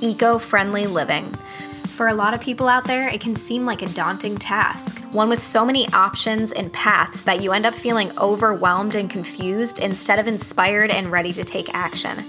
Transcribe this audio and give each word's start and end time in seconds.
eco 0.00 0.38
friendly 0.38 0.86
living. 0.86 1.34
For 1.86 2.08
a 2.08 2.14
lot 2.14 2.32
of 2.32 2.40
people 2.40 2.66
out 2.66 2.84
there, 2.84 3.08
it 3.08 3.20
can 3.20 3.36
seem 3.36 3.66
like 3.66 3.82
a 3.82 3.88
daunting 3.88 4.38
task, 4.38 4.98
one 5.12 5.28
with 5.28 5.42
so 5.42 5.66
many 5.66 5.86
options 5.92 6.50
and 6.50 6.72
paths 6.72 7.24
that 7.24 7.42
you 7.42 7.52
end 7.52 7.66
up 7.66 7.74
feeling 7.74 8.16
overwhelmed 8.18 8.94
and 8.94 9.10
confused 9.10 9.78
instead 9.78 10.18
of 10.18 10.26
inspired 10.26 10.90
and 10.90 11.12
ready 11.12 11.32
to 11.34 11.44
take 11.44 11.74
action. 11.74 12.24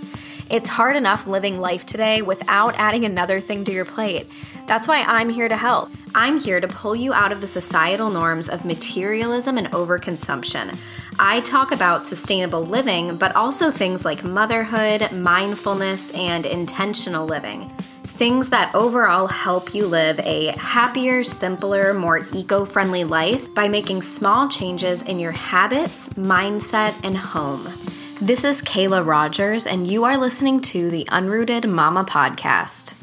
It's 0.49 0.67
hard 0.67 0.97
enough 0.97 1.27
living 1.27 1.59
life 1.59 1.85
today 1.85 2.21
without 2.21 2.75
adding 2.77 3.05
another 3.05 3.39
thing 3.39 3.63
to 3.63 3.71
your 3.71 3.85
plate. 3.85 4.27
That's 4.67 4.85
why 4.85 5.05
I'm 5.07 5.29
here 5.29 5.47
to 5.47 5.55
help. 5.55 5.89
I'm 6.13 6.37
here 6.37 6.59
to 6.59 6.67
pull 6.67 6.93
you 6.93 7.13
out 7.13 7.31
of 7.31 7.39
the 7.39 7.47
societal 7.47 8.09
norms 8.09 8.49
of 8.49 8.65
materialism 8.65 9.57
and 9.57 9.71
overconsumption. 9.71 10.77
I 11.23 11.39
talk 11.41 11.71
about 11.71 12.07
sustainable 12.07 12.65
living, 12.65 13.15
but 13.15 13.35
also 13.35 13.69
things 13.69 14.03
like 14.03 14.23
motherhood, 14.23 15.11
mindfulness, 15.11 16.09
and 16.15 16.47
intentional 16.47 17.27
living. 17.27 17.69
Things 18.05 18.49
that 18.49 18.73
overall 18.73 19.27
help 19.27 19.75
you 19.75 19.85
live 19.85 20.17
a 20.21 20.47
happier, 20.57 21.23
simpler, 21.23 21.93
more 21.93 22.25
eco 22.33 22.65
friendly 22.65 23.03
life 23.03 23.53
by 23.53 23.67
making 23.67 24.01
small 24.01 24.49
changes 24.49 25.03
in 25.03 25.19
your 25.19 25.31
habits, 25.31 26.09
mindset, 26.09 26.99
and 27.05 27.15
home. 27.15 27.71
This 28.19 28.43
is 28.43 28.63
Kayla 28.63 29.05
Rogers, 29.05 29.67
and 29.67 29.85
you 29.85 30.03
are 30.05 30.17
listening 30.17 30.59
to 30.61 30.89
the 30.89 31.05
Unrooted 31.11 31.69
Mama 31.69 32.03
Podcast. 32.03 32.95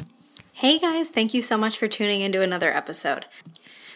Hey 0.54 0.80
guys, 0.80 1.08
thank 1.08 1.34
you 1.34 1.40
so 1.40 1.56
much 1.56 1.78
for 1.78 1.86
tuning 1.86 2.22
into 2.22 2.42
another 2.42 2.76
episode. 2.76 3.26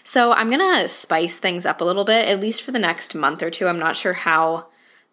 So, 0.03 0.33
I'm 0.33 0.51
gonna 0.51 0.89
spice 0.89 1.39
things 1.39 1.67
up 1.67 1.81
a 1.81 1.85
little 1.85 2.05
bit, 2.05 2.27
at 2.27 2.41
least 2.41 2.63
for 2.63 2.73
the 2.73 2.79
next 2.79 3.15
month 3.15 3.43
or 3.43 3.51
two. 3.51 3.67
I'm 3.67 3.79
not 3.79 3.97
sure 3.97 4.15
how 4.15 4.67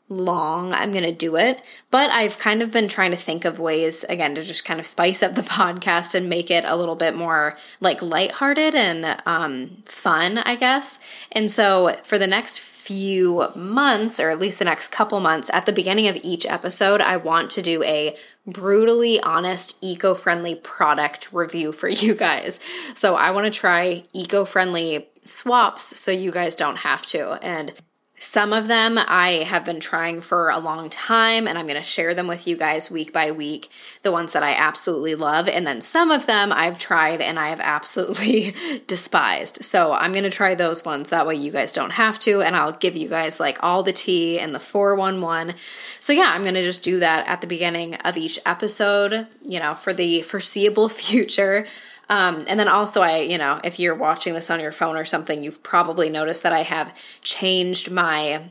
long 0.10 0.74
I'm 0.74 0.92
going 0.92 1.04
to 1.04 1.12
do 1.12 1.36
it, 1.36 1.64
but 1.92 2.10
I've 2.10 2.40
kind 2.40 2.62
of 2.62 2.72
been 2.72 2.88
trying 2.88 3.12
to 3.12 3.18
think 3.18 3.46
of 3.46 3.60
ways 3.60 4.04
again 4.06 4.36
to 4.36 4.42
just 4.42 4.66
kind 4.66 4.80
of 4.80 4.86
spice 4.86 5.22
up 5.22 5.36
the 5.36 5.42
podcast 5.44 6.16
and 6.16 6.28
make 6.28 6.50
it 6.52 6.66
a 6.66 6.76
little 6.76 6.96
bit 6.96 7.16
more 7.16 7.56
like 7.80 8.02
lighthearted 8.02 8.76
and 8.76 9.22
um, 9.26 9.84
fun, 9.86 10.40
I 10.40 10.56
guess. 10.56 11.00
And 11.32 11.50
so 11.50 11.96
for 12.04 12.18
the 12.18 12.28
next 12.28 12.60
few 12.60 13.48
months, 13.56 14.20
or 14.20 14.32
at 14.32 14.40
least 14.40 14.58
the 14.58 14.66
next 14.66 14.88
couple 14.88 15.20
months, 15.20 15.52
at 15.54 15.68
the 15.68 15.74
beginning 15.74 16.08
of 16.08 16.18
each 16.24 16.46
episode, 16.48 17.02
I 17.02 17.18
want 17.18 17.52
to 17.52 17.62
do 17.62 17.84
a 17.84 18.16
brutally 18.52 19.20
honest, 19.22 19.78
eco 19.82 20.14
friendly 20.14 20.56
product 20.56 21.30
review 21.32 21.72
for 21.72 21.88
you 21.88 22.14
guys. 22.16 22.60
So 22.96 23.16
I 23.16 23.32
want 23.32 23.46
to 23.46 23.52
try 23.52 24.04
eco 24.14 24.46
friendly 24.46 25.08
swaps 25.24 26.00
so 26.00 26.12
you 26.12 26.32
guys 26.32 26.56
don't 26.56 26.78
have 26.78 27.06
to. 27.08 27.40
And 27.44 27.80
some 28.22 28.52
of 28.52 28.68
them 28.68 28.98
I 28.98 29.46
have 29.48 29.64
been 29.64 29.80
trying 29.80 30.20
for 30.20 30.50
a 30.50 30.60
long 30.60 30.90
time, 30.90 31.48
and 31.48 31.58
I'm 31.58 31.68
going 31.68 31.78
to 31.78 31.82
share 31.82 32.14
them 32.14 32.28
with 32.28 32.46
you 32.46 32.58
guys 32.58 32.92
week 32.92 33.14
by 33.14 33.32
week. 33.32 33.70
The 34.02 34.12
ones 34.12 34.34
that 34.34 34.44
I 34.44 34.54
absolutely 34.54 35.16
love, 35.16 35.48
and 35.48 35.66
then 35.66 35.80
some 35.80 36.12
of 36.12 36.26
them 36.26 36.52
I've 36.52 36.78
tried 36.78 37.22
and 37.22 37.40
I 37.40 37.50
have 37.50 37.62
absolutely 37.62 38.54
despised. 38.88 39.64
So 39.64 39.94
I'm 39.94 40.12
going 40.12 40.26
to 40.26 40.30
try 40.30 40.54
those 40.54 40.84
ones. 40.84 41.10
That 41.10 41.26
way 41.26 41.36
you 41.36 41.52
guys 41.52 41.72
don't 41.72 41.92
have 41.92 42.20
to, 42.20 42.42
and 42.42 42.58
I'll 42.58 42.74
give 42.74 42.98
you 42.98 43.08
guys 43.08 43.40
like 43.40 43.58
all 43.62 43.84
the 43.84 43.94
tea 43.94 44.38
and 44.38 44.54
the 44.54 44.60
411. 44.60 45.56
So 46.00 46.12
yeah, 46.12 46.32
I'm 46.34 46.42
going 46.42 46.56
to 46.56 46.62
just 46.62 46.84
do 46.84 47.00
that 47.00 47.26
at 47.28 47.40
the 47.40 47.48
beginning 47.48 47.96
of 47.96 48.18
each 48.18 48.38
episode, 48.46 49.28
you 49.48 49.60
know, 49.60 49.74
for 49.74 49.94
the 49.94 50.24
foreseeable 50.24 50.90
future. 50.90 51.66
Um, 52.10 52.46
and 52.48 52.60
then 52.60 52.68
also, 52.68 53.02
I, 53.02 53.18
you 53.20 53.38
know, 53.38 53.60
if 53.64 53.80
you're 53.80 53.96
watching 53.96 54.34
this 54.34 54.50
on 54.50 54.60
your 54.60 54.72
phone 54.72 54.98
or 54.98 55.06
something, 55.06 55.44
you've 55.44 55.62
probably 55.62 56.10
noticed 56.10 56.44
that 56.44 56.54
I 56.54 56.64
have 56.64 56.98
changed 57.22 57.92
my 57.92 58.50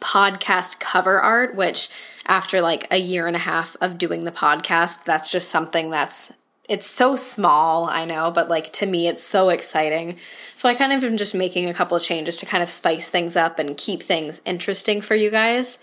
podcast 0.00 0.80
cover 0.80 1.20
art, 1.20 1.54
which 1.54 1.88
after 2.26 2.60
like 2.60 2.86
a 2.90 2.98
year 2.98 3.26
and 3.26 3.36
a 3.36 3.40
half 3.40 3.76
of 3.80 3.98
doing 3.98 4.24
the 4.24 4.32
podcast, 4.32 5.04
that's 5.04 5.30
just 5.30 5.48
something 5.48 5.90
that's 5.90 6.32
it's 6.68 6.86
so 6.86 7.16
small, 7.16 7.86
I 7.86 8.04
know, 8.04 8.30
but 8.30 8.50
like 8.50 8.72
to 8.74 8.86
me, 8.86 9.08
it's 9.08 9.22
so 9.22 9.48
exciting. 9.48 10.18
So 10.54 10.68
I 10.68 10.74
kind 10.74 10.92
of 10.92 11.02
am 11.02 11.16
just 11.16 11.34
making 11.34 11.68
a 11.68 11.72
couple 11.72 11.96
of 11.96 12.02
changes 12.02 12.36
to 12.38 12.46
kind 12.46 12.62
of 12.62 12.68
spice 12.68 13.08
things 13.08 13.36
up 13.36 13.58
and 13.58 13.76
keep 13.76 14.02
things 14.02 14.42
interesting 14.44 15.00
for 15.00 15.14
you 15.14 15.30
guys. 15.30 15.78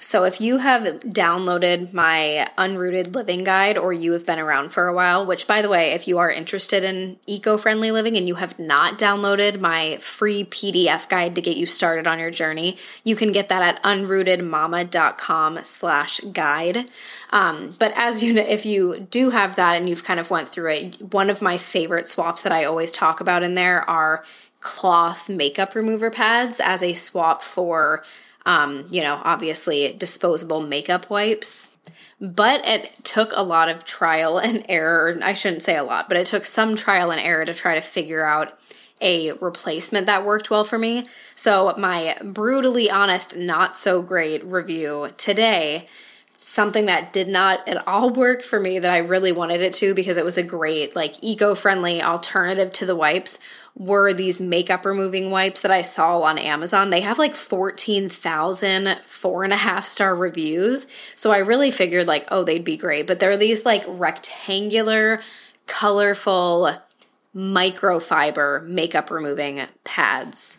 So, 0.00 0.24
if 0.24 0.40
you 0.40 0.58
have 0.58 0.82
downloaded 1.00 1.92
my 1.92 2.48
Unrooted 2.58 3.14
Living 3.14 3.44
Guide 3.44 3.78
or 3.78 3.92
you 3.92 4.12
have 4.12 4.26
been 4.26 4.38
around 4.38 4.70
for 4.70 4.86
a 4.86 4.94
while, 4.94 5.24
which 5.24 5.46
by 5.46 5.62
the 5.62 5.68
way, 5.68 5.92
if 5.92 6.06
you 6.06 6.18
are 6.18 6.30
interested 6.30 6.84
in 6.84 7.18
eco 7.26 7.56
friendly 7.56 7.90
living 7.90 8.16
and 8.16 8.26
you 8.28 8.36
have 8.36 8.58
not 8.58 8.98
downloaded 8.98 9.60
my 9.60 9.96
free 9.98 10.44
PDF 10.44 11.08
guide 11.08 11.34
to 11.34 11.40
get 11.40 11.56
you 11.56 11.66
started 11.66 12.06
on 12.06 12.18
your 12.18 12.30
journey, 12.30 12.76
you 13.02 13.16
can 13.16 13.32
get 13.32 13.48
that 13.48 13.62
at 13.62 13.82
unrootedmama.com 13.82 15.64
slash 15.64 16.20
guide. 16.20 16.90
Um, 17.30 17.74
but 17.78 17.92
as 17.96 18.22
you 18.22 18.32
know, 18.32 18.44
if 18.46 18.64
you 18.64 19.06
do 19.10 19.30
have 19.30 19.56
that 19.56 19.76
and 19.76 19.88
you've 19.88 20.04
kind 20.04 20.20
of 20.20 20.30
went 20.30 20.48
through 20.48 20.70
it, 20.70 21.12
one 21.12 21.30
of 21.30 21.42
my 21.42 21.58
favorite 21.58 22.08
swaps 22.08 22.42
that 22.42 22.52
I 22.52 22.64
always 22.64 22.92
talk 22.92 23.20
about 23.20 23.42
in 23.42 23.54
there 23.54 23.88
are 23.88 24.24
cloth 24.60 25.28
makeup 25.28 25.74
remover 25.74 26.10
pads 26.10 26.58
as 26.58 26.82
a 26.82 26.94
swap 26.94 27.42
for 27.42 28.02
um, 28.46 28.86
you 28.90 29.02
know, 29.02 29.20
obviously 29.24 29.92
disposable 29.92 30.60
makeup 30.60 31.10
wipes. 31.10 31.70
But 32.20 32.66
it 32.66 33.04
took 33.04 33.32
a 33.34 33.42
lot 33.42 33.68
of 33.68 33.84
trial 33.84 34.38
and 34.38 34.64
error. 34.68 35.18
I 35.22 35.34
shouldn't 35.34 35.62
say 35.62 35.76
a 35.76 35.84
lot, 35.84 36.08
but 36.08 36.18
it 36.18 36.26
took 36.26 36.44
some 36.44 36.76
trial 36.76 37.10
and 37.10 37.20
error 37.20 37.44
to 37.44 37.54
try 37.54 37.74
to 37.74 37.80
figure 37.80 38.24
out 38.24 38.58
a 39.00 39.32
replacement 39.32 40.06
that 40.06 40.24
worked 40.24 40.50
well 40.50 40.64
for 40.64 40.78
me. 40.78 41.04
So, 41.34 41.74
my 41.76 42.16
brutally 42.22 42.90
honest, 42.90 43.36
not 43.36 43.74
so 43.74 44.02
great 44.02 44.44
review 44.44 45.10
today 45.16 45.88
something 46.44 46.84
that 46.84 47.10
did 47.10 47.26
not 47.26 47.66
at 47.66 47.88
all 47.88 48.10
work 48.10 48.42
for 48.42 48.60
me 48.60 48.78
that 48.78 48.92
I 48.92 48.98
really 48.98 49.32
wanted 49.32 49.62
it 49.62 49.72
to 49.74 49.94
because 49.94 50.18
it 50.18 50.26
was 50.26 50.36
a 50.36 50.42
great, 50.42 50.94
like, 50.94 51.14
eco 51.22 51.54
friendly 51.54 52.02
alternative 52.02 52.70
to 52.74 52.86
the 52.86 52.94
wipes 52.94 53.38
were 53.76 54.12
these 54.12 54.38
makeup 54.38 54.84
removing 54.84 55.30
wipes 55.30 55.60
that 55.60 55.70
I 55.70 55.82
saw 55.82 56.20
on 56.20 56.38
Amazon. 56.38 56.90
They 56.90 57.00
have 57.00 57.18
like 57.18 57.34
14,000 57.34 59.00
four 59.04 59.42
and 59.42 59.52
a 59.52 59.56
half 59.56 59.84
star 59.84 60.14
reviews. 60.14 60.86
So 61.16 61.32
I 61.32 61.38
really 61.38 61.70
figured, 61.70 62.06
like, 62.06 62.26
oh, 62.30 62.44
they'd 62.44 62.64
be 62.64 62.76
great. 62.76 63.06
But 63.06 63.18
they're 63.18 63.36
these 63.36 63.64
like 63.64 63.84
rectangular, 63.88 65.20
colorful 65.66 66.70
microfiber 67.34 68.64
makeup 68.64 69.10
removing 69.10 69.60
pads 69.82 70.58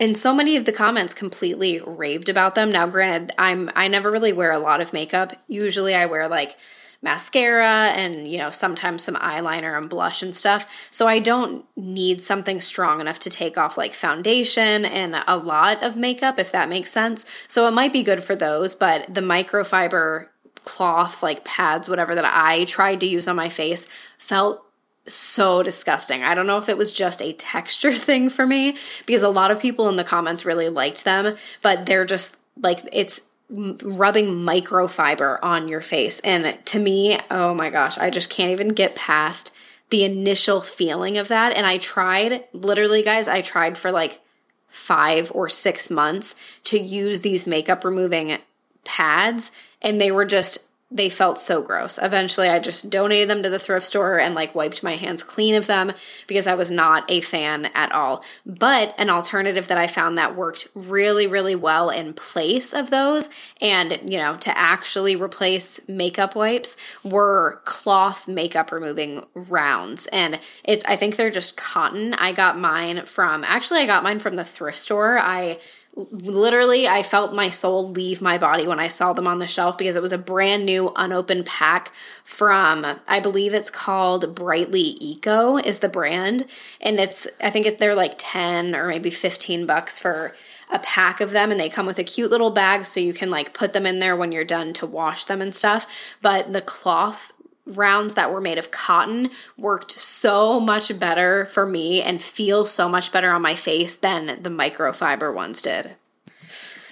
and 0.00 0.16
so 0.16 0.34
many 0.34 0.56
of 0.56 0.64
the 0.64 0.72
comments 0.72 1.14
completely 1.14 1.80
raved 1.84 2.28
about 2.28 2.54
them. 2.54 2.70
Now, 2.70 2.86
granted, 2.86 3.32
I'm 3.38 3.70
I 3.76 3.88
never 3.88 4.10
really 4.10 4.32
wear 4.32 4.50
a 4.50 4.58
lot 4.58 4.80
of 4.80 4.92
makeup. 4.92 5.32
Usually, 5.46 5.94
I 5.94 6.06
wear 6.06 6.28
like 6.28 6.56
mascara 7.04 7.92
and 7.94 8.26
you 8.26 8.38
know 8.38 8.50
sometimes 8.50 9.04
some 9.04 9.14
eyeliner 9.16 9.76
and 9.76 9.90
blush 9.90 10.22
and 10.22 10.34
stuff 10.34 10.66
so 10.90 11.06
i 11.06 11.18
don't 11.18 11.64
need 11.76 12.20
something 12.20 12.58
strong 12.58 13.00
enough 13.00 13.18
to 13.18 13.28
take 13.28 13.58
off 13.58 13.76
like 13.76 13.92
foundation 13.92 14.84
and 14.86 15.14
a 15.28 15.36
lot 15.36 15.82
of 15.82 15.96
makeup 15.96 16.38
if 16.38 16.50
that 16.50 16.68
makes 16.68 16.90
sense 16.90 17.26
so 17.46 17.66
it 17.66 17.72
might 17.72 17.92
be 17.92 18.02
good 18.02 18.22
for 18.22 18.34
those 18.34 18.74
but 18.74 19.06
the 19.12 19.20
microfiber 19.20 20.28
cloth 20.62 21.22
like 21.22 21.44
pads 21.44 21.88
whatever 21.88 22.14
that 22.14 22.24
i 22.24 22.64
tried 22.64 22.98
to 22.98 23.06
use 23.06 23.28
on 23.28 23.36
my 23.36 23.50
face 23.50 23.86
felt 24.18 24.64
so 25.06 25.62
disgusting. 25.62 26.22
I 26.22 26.34
don't 26.34 26.46
know 26.46 26.56
if 26.56 26.70
it 26.70 26.78
was 26.78 26.90
just 26.90 27.20
a 27.20 27.34
texture 27.34 27.92
thing 28.08 28.30
for 28.30 28.46
me 28.46 28.78
because 29.04 29.20
a 29.20 29.28
lot 29.28 29.50
of 29.50 29.60
people 29.60 29.88
in 29.90 29.96
the 29.96 30.04
comments 30.04 30.46
really 30.46 30.70
liked 30.70 31.04
them, 31.04 31.36
but 31.60 31.84
they're 31.84 32.06
just 32.06 32.38
like 32.56 32.80
it's 32.90 33.20
rubbing 33.54 34.26
microfiber 34.26 35.38
on 35.42 35.68
your 35.68 35.80
face. 35.80 36.20
And 36.20 36.58
to 36.66 36.78
me, 36.78 37.18
oh 37.30 37.54
my 37.54 37.70
gosh, 37.70 37.96
I 37.98 38.10
just 38.10 38.30
can't 38.30 38.50
even 38.50 38.68
get 38.68 38.96
past 38.96 39.54
the 39.90 40.04
initial 40.04 40.60
feeling 40.60 41.18
of 41.18 41.28
that. 41.28 41.56
And 41.56 41.66
I 41.66 41.78
tried, 41.78 42.44
literally, 42.52 43.02
guys, 43.02 43.28
I 43.28 43.40
tried 43.40 43.78
for 43.78 43.90
like 43.90 44.20
five 44.66 45.30
or 45.34 45.48
six 45.48 45.88
months 45.88 46.34
to 46.64 46.78
use 46.78 47.20
these 47.20 47.46
makeup 47.46 47.84
removing 47.84 48.36
pads, 48.84 49.52
and 49.80 50.00
they 50.00 50.10
were 50.10 50.24
just 50.24 50.68
they 50.94 51.10
felt 51.10 51.40
so 51.40 51.60
gross. 51.60 51.98
Eventually, 52.00 52.48
I 52.48 52.60
just 52.60 52.88
donated 52.88 53.28
them 53.28 53.42
to 53.42 53.50
the 53.50 53.58
thrift 53.58 53.84
store 53.84 54.20
and 54.20 54.32
like 54.32 54.54
wiped 54.54 54.84
my 54.84 54.94
hands 54.94 55.24
clean 55.24 55.56
of 55.56 55.66
them 55.66 55.92
because 56.28 56.46
I 56.46 56.54
was 56.54 56.70
not 56.70 57.10
a 57.10 57.20
fan 57.20 57.68
at 57.74 57.90
all. 57.90 58.24
But 58.46 58.94
an 58.96 59.10
alternative 59.10 59.66
that 59.66 59.76
I 59.76 59.88
found 59.88 60.16
that 60.16 60.36
worked 60.36 60.68
really, 60.72 61.26
really 61.26 61.56
well 61.56 61.90
in 61.90 62.14
place 62.14 62.72
of 62.72 62.90
those 62.90 63.28
and, 63.60 64.08
you 64.08 64.18
know, 64.18 64.36
to 64.36 64.56
actually 64.56 65.16
replace 65.16 65.80
makeup 65.88 66.36
wipes 66.36 66.76
were 67.02 67.60
cloth 67.64 68.28
makeup 68.28 68.70
removing 68.70 69.24
rounds. 69.34 70.06
And 70.12 70.38
it's, 70.62 70.84
I 70.84 70.94
think 70.94 71.16
they're 71.16 71.28
just 71.28 71.56
cotton. 71.56 72.14
I 72.14 72.30
got 72.30 72.56
mine 72.56 73.04
from, 73.04 73.42
actually, 73.42 73.80
I 73.80 73.86
got 73.86 74.04
mine 74.04 74.20
from 74.20 74.36
the 74.36 74.44
thrift 74.44 74.78
store. 74.78 75.18
I, 75.18 75.58
literally 75.96 76.88
i 76.88 77.02
felt 77.02 77.34
my 77.34 77.48
soul 77.48 77.88
leave 77.88 78.20
my 78.20 78.36
body 78.36 78.66
when 78.66 78.80
i 78.80 78.88
saw 78.88 79.12
them 79.12 79.28
on 79.28 79.38
the 79.38 79.46
shelf 79.46 79.78
because 79.78 79.94
it 79.94 80.02
was 80.02 80.12
a 80.12 80.18
brand 80.18 80.66
new 80.66 80.92
unopened 80.96 81.46
pack 81.46 81.92
from 82.24 82.84
i 83.06 83.20
believe 83.20 83.54
it's 83.54 83.70
called 83.70 84.34
brightly 84.34 84.96
eco 85.00 85.56
is 85.56 85.78
the 85.78 85.88
brand. 85.88 86.44
And 86.80 86.98
it's 86.98 87.26
i 87.40 87.50
think 87.50 87.66
it, 87.66 87.78
they're 87.78 87.94
like 87.94 88.14
10 88.18 88.74
or 88.74 88.88
maybe 88.88 89.10
15 89.10 89.66
bucks 89.66 89.98
for 89.98 90.34
a 90.70 90.78
pack 90.78 91.20
of 91.20 91.30
them. 91.30 91.50
And 91.50 91.60
they 91.60 91.68
come 91.68 91.86
with 91.86 91.98
a 91.98 92.04
cute 92.04 92.30
little 92.30 92.50
bag 92.50 92.84
so 92.84 93.00
you 93.00 93.12
can 93.12 93.30
like 93.30 93.54
put 93.54 93.72
them 93.72 93.86
in 93.86 93.98
there 93.98 94.16
when 94.16 94.32
you're 94.32 94.44
done 94.44 94.72
to 94.74 94.86
wash 94.86 95.24
them 95.24 95.40
and 95.40 95.54
stuff. 95.54 95.86
But 96.20 96.52
the 96.52 96.62
cloth 96.62 97.32
rounds 97.66 98.14
that 98.14 98.30
were 98.30 98.40
made 98.40 98.58
of 98.58 98.70
cotton 98.70 99.30
worked 99.56 99.98
so 99.98 100.60
much 100.60 100.98
better 100.98 101.44
for 101.46 101.66
me 101.66 102.02
and 102.02 102.22
feel 102.22 102.66
so 102.66 102.88
much 102.88 103.12
better 103.12 103.30
on 103.30 103.42
my 103.42 103.54
face 103.54 103.96
than 103.96 104.42
the 104.42 104.50
microfiber 104.50 105.34
ones 105.34 105.62
did. 105.62 105.96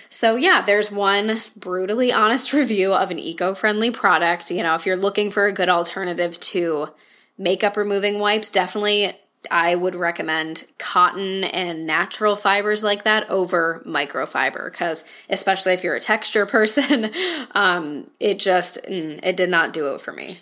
So, 0.09 0.37
yeah, 0.37 0.61
there's 0.61 0.91
one 0.91 1.39
brutally 1.57 2.13
honest 2.13 2.53
review 2.53 2.93
of 2.93 3.11
an 3.11 3.19
eco 3.19 3.55
friendly 3.55 3.91
product. 3.91 4.51
You 4.51 4.63
know, 4.63 4.75
if 4.75 4.85
you're 4.87 4.97
looking 4.97 5.31
for 5.31 5.47
a 5.47 5.53
good 5.53 5.69
alternative 5.69 6.39
to 6.41 6.89
makeup 7.39 7.77
removing 7.77 8.19
wipes, 8.19 8.51
definitely 8.51 9.13
I 9.51 9.75
would 9.75 9.95
recommend 9.95 10.65
cotton 10.79 11.45
and 11.45 11.87
natural 11.87 12.37
fibers 12.37 12.85
like 12.85 13.05
that 13.05 13.29
over 13.29 13.83
microfiber 13.87 14.71
because, 14.71 15.05
especially 15.29 15.73
if 15.73 15.83
you're 15.83 15.97
a 15.97 16.01
texture 16.01 16.47
person, 16.59 17.11
um, 17.53 18.11
it 18.21 18.39
just 18.39 18.83
mm, 18.85 19.19
it 19.23 19.37
did 19.37 19.51
not 19.51 19.73
do 19.73 19.95
it 19.95 20.01
for 20.01 20.13
me. 20.13 20.37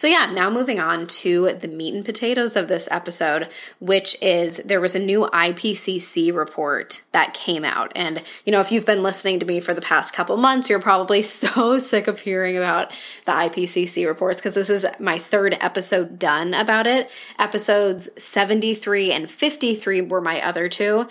So, 0.00 0.06
yeah, 0.06 0.32
now 0.32 0.48
moving 0.48 0.80
on 0.80 1.06
to 1.06 1.52
the 1.52 1.68
meat 1.68 1.92
and 1.92 2.02
potatoes 2.02 2.56
of 2.56 2.68
this 2.68 2.88
episode, 2.90 3.50
which 3.80 4.16
is 4.22 4.56
there 4.64 4.80
was 4.80 4.94
a 4.94 4.98
new 4.98 5.28
IPCC 5.30 6.34
report 6.34 7.02
that 7.12 7.34
came 7.34 7.66
out. 7.66 7.92
And, 7.94 8.22
you 8.46 8.50
know, 8.50 8.60
if 8.60 8.72
you've 8.72 8.86
been 8.86 9.02
listening 9.02 9.38
to 9.40 9.44
me 9.44 9.60
for 9.60 9.74
the 9.74 9.82
past 9.82 10.14
couple 10.14 10.38
months, 10.38 10.70
you're 10.70 10.80
probably 10.80 11.20
so 11.42 11.78
sick 11.78 12.08
of 12.08 12.20
hearing 12.20 12.56
about 12.56 12.92
the 13.26 13.32
IPCC 13.32 14.06
reports 14.06 14.40
because 14.40 14.54
this 14.54 14.70
is 14.70 14.86
my 14.98 15.18
third 15.18 15.58
episode 15.60 16.18
done 16.18 16.54
about 16.54 16.86
it. 16.86 17.10
Episodes 17.38 18.08
73 18.16 19.12
and 19.12 19.30
53 19.30 20.00
were 20.00 20.22
my 20.22 20.40
other 20.40 20.70
two. 20.70 21.08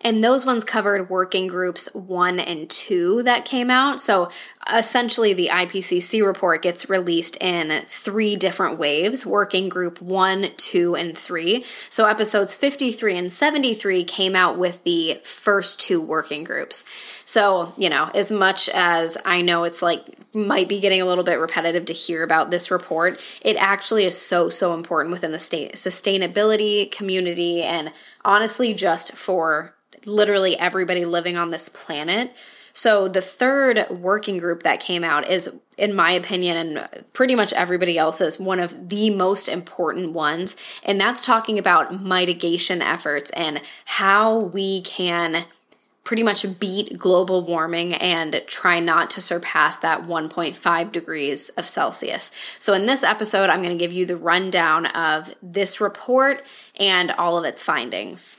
And 0.00 0.22
those 0.22 0.46
ones 0.46 0.64
covered 0.64 1.10
working 1.10 1.46
groups 1.46 1.88
one 1.92 2.38
and 2.38 2.68
two 2.70 3.22
that 3.24 3.44
came 3.44 3.70
out. 3.70 4.00
So 4.00 4.30
essentially, 4.72 5.32
the 5.32 5.48
IPCC 5.48 6.24
report 6.24 6.62
gets 6.62 6.88
released 6.88 7.36
in 7.40 7.82
three 7.86 8.36
different 8.36 8.78
waves 8.78 9.26
working 9.26 9.68
group 9.68 10.00
one, 10.00 10.48
two, 10.56 10.94
and 10.94 11.16
three. 11.16 11.64
So 11.90 12.06
episodes 12.06 12.54
53 12.54 13.16
and 13.16 13.32
73 13.32 14.04
came 14.04 14.36
out 14.36 14.58
with 14.58 14.84
the 14.84 15.20
first 15.24 15.80
two 15.80 16.00
working 16.00 16.44
groups. 16.44 16.84
So, 17.24 17.72
you 17.76 17.90
know, 17.90 18.10
as 18.14 18.30
much 18.30 18.68
as 18.70 19.18
I 19.24 19.42
know 19.42 19.64
it's 19.64 19.82
like 19.82 20.00
might 20.34 20.68
be 20.68 20.80
getting 20.80 21.00
a 21.00 21.04
little 21.04 21.24
bit 21.24 21.38
repetitive 21.38 21.86
to 21.86 21.92
hear 21.92 22.22
about 22.22 22.50
this 22.50 22.70
report, 22.70 23.20
it 23.42 23.56
actually 23.56 24.04
is 24.04 24.16
so, 24.16 24.48
so 24.48 24.74
important 24.74 25.12
within 25.12 25.32
the 25.32 25.38
state 25.38 25.74
sustainability 25.74 26.90
community 26.90 27.62
and 27.62 27.92
honestly 28.24 28.74
just 28.74 29.12
for 29.12 29.74
literally 30.08 30.58
everybody 30.58 31.04
living 31.04 31.36
on 31.36 31.50
this 31.50 31.68
planet. 31.68 32.34
So, 32.72 33.08
the 33.08 33.20
third 33.20 33.86
working 33.90 34.38
group 34.38 34.62
that 34.62 34.78
came 34.78 35.02
out 35.02 35.28
is, 35.28 35.50
in 35.76 35.96
my 35.96 36.12
opinion, 36.12 36.56
and 36.56 37.04
pretty 37.12 37.34
much 37.34 37.52
everybody 37.52 37.98
else's, 37.98 38.38
one 38.38 38.60
of 38.60 38.88
the 38.88 39.10
most 39.10 39.48
important 39.48 40.12
ones. 40.12 40.54
And 40.84 41.00
that's 41.00 41.20
talking 41.20 41.58
about 41.58 42.00
mitigation 42.00 42.80
efforts 42.80 43.30
and 43.30 43.60
how 43.84 44.38
we 44.38 44.82
can 44.82 45.46
pretty 46.04 46.22
much 46.22 46.58
beat 46.58 46.96
global 46.96 47.44
warming 47.44 47.92
and 47.94 48.42
try 48.46 48.80
not 48.80 49.10
to 49.10 49.20
surpass 49.20 49.76
that 49.76 50.04
1.5 50.04 50.92
degrees 50.92 51.50
of 51.50 51.68
Celsius. 51.68 52.30
So, 52.58 52.74
in 52.74 52.86
this 52.86 53.02
episode, 53.02 53.50
I'm 53.50 53.62
going 53.62 53.76
to 53.76 53.84
give 53.84 53.92
you 53.92 54.06
the 54.06 54.16
rundown 54.16 54.86
of 54.86 55.34
this 55.42 55.80
report 55.80 56.44
and 56.78 57.10
all 57.10 57.36
of 57.36 57.44
its 57.44 57.60
findings. 57.60 58.38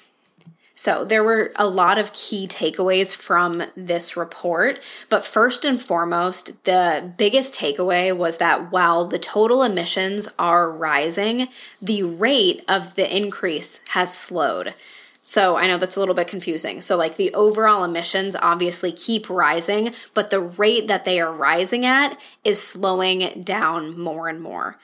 So, 0.81 1.03
there 1.03 1.25
were 1.25 1.51
a 1.57 1.67
lot 1.67 1.97
of 1.97 2.13
key 2.13 2.47
takeaways 2.47 3.13
from 3.13 3.63
this 3.75 4.15
report, 4.15 4.79
but 5.09 5.25
first 5.25 5.65
and 5.65 5.77
foremost, 5.77 6.63
the 6.63 7.13
biggest 7.17 7.53
takeaway 7.53 8.15
was 8.15 8.37
that 8.37 8.71
while 8.71 9.03
the 9.03 9.19
total 9.19 9.61
emissions 9.61 10.29
are 10.39 10.71
rising, 10.71 11.49
the 11.81 12.03
rate 12.03 12.63
of 12.69 12.95
the 12.95 13.13
increase 13.13 13.81
has 13.89 14.17
slowed. 14.17 14.73
So 15.19 15.57
I 15.57 15.67
know 15.67 15.77
that's 15.77 15.97
a 15.97 15.99
little 15.99 16.15
bit 16.15 16.29
confusing. 16.29 16.79
So, 16.79 16.95
like 16.95 17.17
the 17.17 17.33
overall 17.33 17.83
emissions 17.83 18.37
obviously 18.41 18.93
keep 18.93 19.29
rising, 19.29 19.91
but 20.13 20.29
the 20.29 20.39
rate 20.39 20.87
that 20.87 21.03
they 21.03 21.19
are 21.19 21.33
rising 21.33 21.85
at 21.85 22.17
is 22.45 22.63
slowing 22.63 23.41
down 23.41 23.99
more 23.99 24.29
and 24.29 24.39
more. 24.39 24.77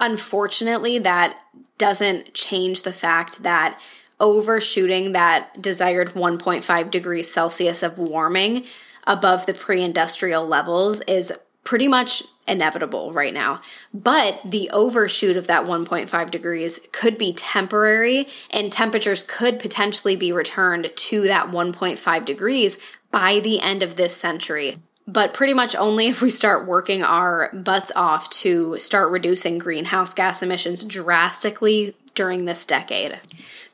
Unfortunately, 0.00 0.98
that 0.98 1.40
doesn't 1.78 2.34
change 2.34 2.82
the 2.82 2.92
fact 2.92 3.44
that 3.44 3.80
overshooting 4.20 5.12
that 5.12 5.60
desired 5.60 6.10
1.5 6.10 6.90
degrees 6.90 7.30
Celsius 7.30 7.82
of 7.82 7.98
warming 7.98 8.64
above 9.06 9.46
the 9.46 9.54
pre 9.54 9.82
industrial 9.82 10.46
levels 10.46 11.00
is 11.08 11.32
pretty 11.64 11.88
much 11.88 12.22
inevitable 12.46 13.12
right 13.12 13.32
now. 13.32 13.60
But 13.94 14.40
the 14.44 14.70
overshoot 14.70 15.36
of 15.36 15.46
that 15.46 15.64
1.5 15.64 16.30
degrees 16.30 16.80
could 16.92 17.16
be 17.16 17.32
temporary, 17.32 18.26
and 18.50 18.72
temperatures 18.72 19.22
could 19.22 19.58
potentially 19.58 20.16
be 20.16 20.32
returned 20.32 20.90
to 20.94 21.22
that 21.22 21.46
1.5 21.48 22.24
degrees 22.24 22.76
by 23.10 23.40
the 23.40 23.60
end 23.60 23.82
of 23.82 23.96
this 23.96 24.16
century. 24.16 24.78
But 25.06 25.34
pretty 25.34 25.54
much 25.54 25.74
only 25.74 26.06
if 26.06 26.20
we 26.20 26.30
start 26.30 26.66
working 26.66 27.02
our 27.02 27.50
butts 27.52 27.90
off 27.96 28.30
to 28.30 28.78
start 28.78 29.10
reducing 29.10 29.58
greenhouse 29.58 30.14
gas 30.14 30.42
emissions 30.42 30.84
drastically 30.84 31.94
during 32.14 32.44
this 32.44 32.66
decade. 32.66 33.18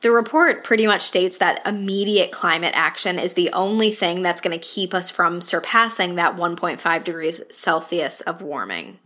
The 0.01 0.11
report 0.11 0.63
pretty 0.63 0.85
much 0.85 1.01
states 1.01 1.39
that 1.39 1.65
immediate 1.65 2.31
climate 2.31 2.73
action 2.75 3.17
is 3.17 3.33
the 3.33 3.49
only 3.51 3.89
thing 3.89 4.21
that's 4.21 4.41
going 4.41 4.57
to 4.57 4.67
keep 4.67 4.93
us 4.93 5.09
from 5.09 5.41
surpassing 5.41 6.15
that 6.15 6.35
1.5 6.35 7.03
degrees 7.03 7.41
Celsius 7.51 8.21
of 8.21 8.41
warming. 8.41 8.99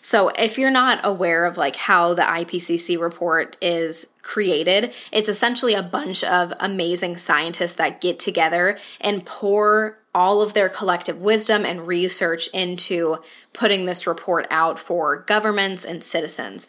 So, 0.00 0.28
if 0.38 0.58
you're 0.58 0.70
not 0.70 1.00
aware 1.02 1.46
of 1.46 1.56
like 1.56 1.76
how 1.76 2.12
the 2.12 2.22
IPCC 2.22 3.00
report 3.00 3.56
is 3.62 4.06
created, 4.20 4.92
it's 5.10 5.30
essentially 5.30 5.72
a 5.72 5.82
bunch 5.82 6.22
of 6.22 6.52
amazing 6.60 7.16
scientists 7.16 7.74
that 7.76 8.02
get 8.02 8.18
together 8.18 8.78
and 9.00 9.24
pour 9.24 9.98
all 10.14 10.42
of 10.42 10.52
their 10.52 10.68
collective 10.68 11.20
wisdom 11.20 11.64
and 11.64 11.86
research 11.86 12.48
into 12.52 13.16
putting 13.54 13.86
this 13.86 14.06
report 14.06 14.46
out 14.50 14.78
for 14.78 15.16
governments 15.16 15.86
and 15.86 16.04
citizens. 16.04 16.66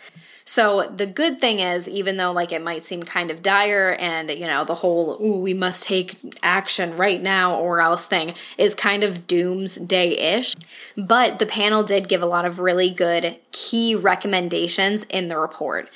So 0.48 0.84
the 0.84 1.08
good 1.08 1.42
thing 1.42 1.60
is, 1.60 1.90
even 1.90 2.18
though 2.18 2.32
like 2.32 2.52
it 2.52 2.62
might 2.62 2.84
seem 2.84 3.02
kind 3.02 3.32
of 3.32 3.42
dire 3.42 3.96
and 4.00 4.30
you 4.30 4.46
know, 4.46 4.64
the 4.64 4.76
whole 4.76 5.18
Ooh, 5.22 5.40
we 5.40 5.56
must 5.56 5.84
take 5.84 6.18
action 6.44 6.96
right 6.96 7.22
now 7.22 7.60
or 7.60 7.82
else 7.82 8.06
thing 8.06 8.34
is 8.58 8.76
kind 8.76 9.04
of 9.04 9.26
doomsday-ish, 9.26 10.56
but 10.96 11.40
the 11.40 11.48
panel 11.48 11.84
did 11.84 12.08
give 12.08 12.22
a 12.22 12.28
lot 12.28 12.46
of 12.46 12.60
really 12.60 12.92
good 12.92 13.38
key 13.52 13.96
recommendations 13.96 15.04
in 15.06 15.30
the 15.30 15.38
report. 15.38 15.90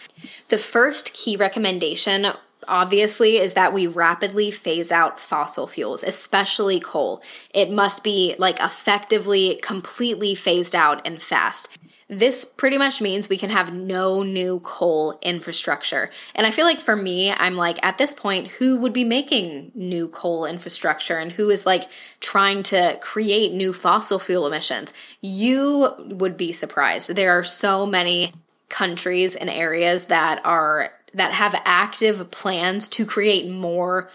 The 0.50 0.58
first 0.58 1.14
key 1.14 1.38
recommendation 1.38 2.26
obviously 2.68 3.38
is 3.38 3.54
that 3.54 3.74
we 3.74 3.88
rapidly 3.88 4.52
phase 4.52 4.92
out 4.92 5.20
fossil 5.20 5.68
fuels, 5.68 6.04
especially 6.04 6.80
coal. 6.80 7.22
It 7.54 7.72
must 7.72 8.04
be 8.04 8.36
like 8.38 8.60
effectively 8.60 9.60
completely 9.62 10.36
phased 10.36 10.76
out 10.76 11.06
and 11.08 11.22
fast. 11.22 11.78
This 12.10 12.44
pretty 12.44 12.80
much 12.80 13.02
means 13.02 13.30
we 13.30 13.38
can 13.38 13.52
have 13.52 13.72
no 13.72 14.24
new 14.24 14.60
coal 14.62 15.20
infrastructure. 15.22 16.10
And 16.34 16.48
I 16.48 16.52
feel 16.52 16.66
like 16.66 16.80
for 16.80 16.96
me, 16.96 17.32
I'm 17.32 17.56
like, 17.56 17.78
at 17.86 18.00
this 18.00 18.16
point, 18.16 18.50
who 18.52 18.80
would 18.80 18.94
be 18.94 19.04
making 19.04 19.72
new 19.76 20.08
coal 20.08 20.44
infrastructure 20.44 21.18
and 21.20 21.34
who 21.34 21.52
is 21.52 21.68
like 21.68 21.84
trying 22.20 22.64
to 22.64 22.98
create 23.00 23.54
new 23.54 23.74
fossil 23.74 24.18
fuel 24.18 24.48
emissions? 24.48 24.92
You 25.22 25.94
would 26.00 26.36
be 26.36 26.52
surprised. 26.52 27.16
There 27.16 27.38
are 27.38 27.44
so 27.44 27.86
many 27.86 28.34
countries 28.70 29.36
and 29.36 29.50
areas 29.50 30.06
that 30.06 30.42
are 30.44 30.90
that 31.14 31.34
have 31.34 31.60
active 31.64 32.32
plans 32.32 32.88
to 32.88 33.06
create 33.06 33.50
more 33.52 34.10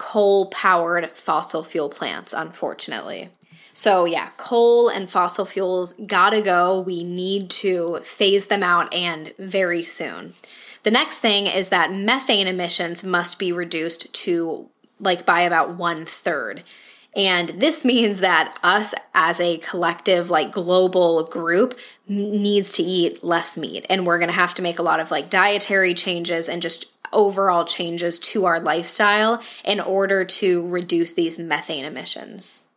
coal 0.00 0.50
powered 0.50 1.12
fossil 1.12 1.62
fuel 1.62 1.88
plants 1.88 2.32
unfortunately 2.32 3.28
so, 3.72 4.04
yeah, 4.04 4.28
coal 4.36 4.90
and 4.90 5.08
fossil 5.08 5.46
fuels 5.46 5.94
gotta 6.06 6.42
go. 6.42 6.80
We 6.80 7.02
need 7.02 7.48
to 7.50 8.00
phase 8.00 8.46
them 8.46 8.62
out 8.62 8.92
and 8.92 9.32
very 9.38 9.82
soon. 9.82 10.34
The 10.82 10.90
next 10.90 11.20
thing 11.20 11.46
is 11.46 11.70
that 11.70 11.90
methane 11.90 12.46
emissions 12.46 13.04
must 13.04 13.38
be 13.38 13.52
reduced 13.52 14.12
to 14.12 14.68
like 14.98 15.24
by 15.24 15.40
about 15.40 15.76
one 15.76 16.04
third. 16.04 16.62
And 17.16 17.48
this 17.50 17.82
means 17.84 18.20
that 18.20 18.54
us 18.62 18.92
as 19.14 19.40
a 19.40 19.56
collective, 19.56 20.28
like 20.28 20.52
global 20.52 21.24
group, 21.24 21.78
needs 22.06 22.72
to 22.72 22.82
eat 22.82 23.24
less 23.24 23.56
meat. 23.56 23.86
And 23.88 24.06
we're 24.06 24.18
gonna 24.18 24.32
have 24.32 24.52
to 24.54 24.62
make 24.62 24.78
a 24.78 24.82
lot 24.82 25.00
of 25.00 25.10
like 25.10 25.30
dietary 25.30 25.94
changes 25.94 26.48
and 26.48 26.60
just 26.60 26.86
overall 27.12 27.64
changes 27.64 28.18
to 28.18 28.44
our 28.44 28.60
lifestyle 28.60 29.42
in 29.64 29.80
order 29.80 30.24
to 30.24 30.66
reduce 30.68 31.12
these 31.12 31.38
methane 31.38 31.84
emissions. 31.84 32.68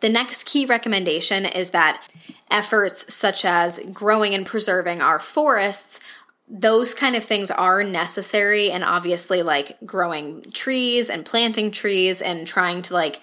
The 0.00 0.08
next 0.08 0.44
key 0.44 0.66
recommendation 0.66 1.46
is 1.46 1.70
that 1.70 2.02
efforts 2.50 3.12
such 3.12 3.44
as 3.44 3.80
growing 3.92 4.34
and 4.34 4.46
preserving 4.46 5.00
our 5.00 5.18
forests 5.18 6.00
those 6.48 6.94
kind 6.94 7.16
of 7.16 7.24
things 7.24 7.50
are 7.50 7.82
necessary 7.82 8.70
and 8.70 8.84
obviously 8.84 9.42
like 9.42 9.76
growing 9.84 10.42
trees 10.52 11.10
and 11.10 11.24
planting 11.24 11.70
trees 11.70 12.22
and 12.22 12.46
trying 12.46 12.82
to 12.82 12.94
like 12.94 13.20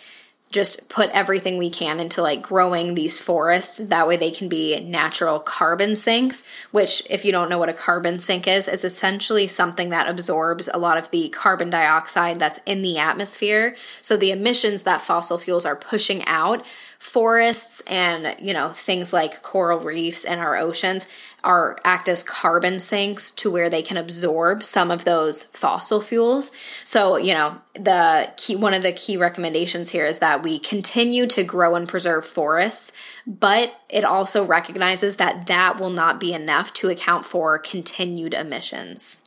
just 0.53 0.87
put 0.87 1.09
everything 1.09 1.57
we 1.57 1.69
can 1.69 1.99
into 1.99 2.21
like 2.21 2.41
growing 2.41 2.93
these 2.93 3.19
forests. 3.19 3.79
That 3.79 4.07
way 4.07 4.15
they 4.15 4.31
can 4.31 4.47
be 4.47 4.79
natural 4.79 5.39
carbon 5.39 5.95
sinks, 5.95 6.43
which, 6.71 7.03
if 7.09 7.25
you 7.25 7.31
don't 7.31 7.49
know 7.49 7.57
what 7.57 7.69
a 7.69 7.73
carbon 7.73 8.19
sink 8.19 8.47
is, 8.47 8.67
is 8.67 8.85
essentially 8.85 9.47
something 9.47 9.89
that 9.89 10.07
absorbs 10.07 10.69
a 10.71 10.77
lot 10.77 10.97
of 10.97 11.09
the 11.09 11.29
carbon 11.29 11.69
dioxide 11.69 12.39
that's 12.39 12.59
in 12.65 12.83
the 12.83 12.97
atmosphere. 12.97 13.75
So 14.01 14.15
the 14.15 14.31
emissions 14.31 14.83
that 14.83 15.01
fossil 15.01 15.39
fuels 15.39 15.65
are 15.65 15.75
pushing 15.75 16.23
out 16.25 16.63
forests 17.03 17.81
and 17.85 18.33
you 18.39 18.53
know 18.53 18.69
things 18.69 19.11
like 19.11 19.41
coral 19.41 19.77
reefs 19.77 20.23
and 20.23 20.39
our 20.39 20.55
oceans 20.55 21.05
are 21.43 21.77
act 21.83 22.07
as 22.07 22.23
carbon 22.23 22.79
sinks 22.79 23.29
to 23.29 23.51
where 23.51 23.69
they 23.69 23.81
can 23.81 23.97
absorb 23.97 24.63
some 24.63 24.89
of 24.89 25.03
those 25.03 25.43
fossil 25.43 25.99
fuels. 25.99 26.53
So, 26.85 27.17
you 27.17 27.33
know, 27.33 27.59
the 27.73 28.31
key 28.37 28.55
one 28.55 28.73
of 28.73 28.83
the 28.83 28.93
key 28.93 29.17
recommendations 29.17 29.89
here 29.89 30.05
is 30.05 30.19
that 30.19 30.43
we 30.43 30.59
continue 30.59 31.27
to 31.27 31.43
grow 31.43 31.75
and 31.75 31.89
preserve 31.89 32.25
forests, 32.25 32.93
but 33.27 33.75
it 33.89 34.05
also 34.05 34.45
recognizes 34.45 35.17
that 35.17 35.47
that 35.47 35.81
will 35.81 35.89
not 35.89 36.21
be 36.21 36.33
enough 36.33 36.71
to 36.75 36.87
account 36.87 37.25
for 37.25 37.59
continued 37.59 38.33
emissions. 38.33 39.22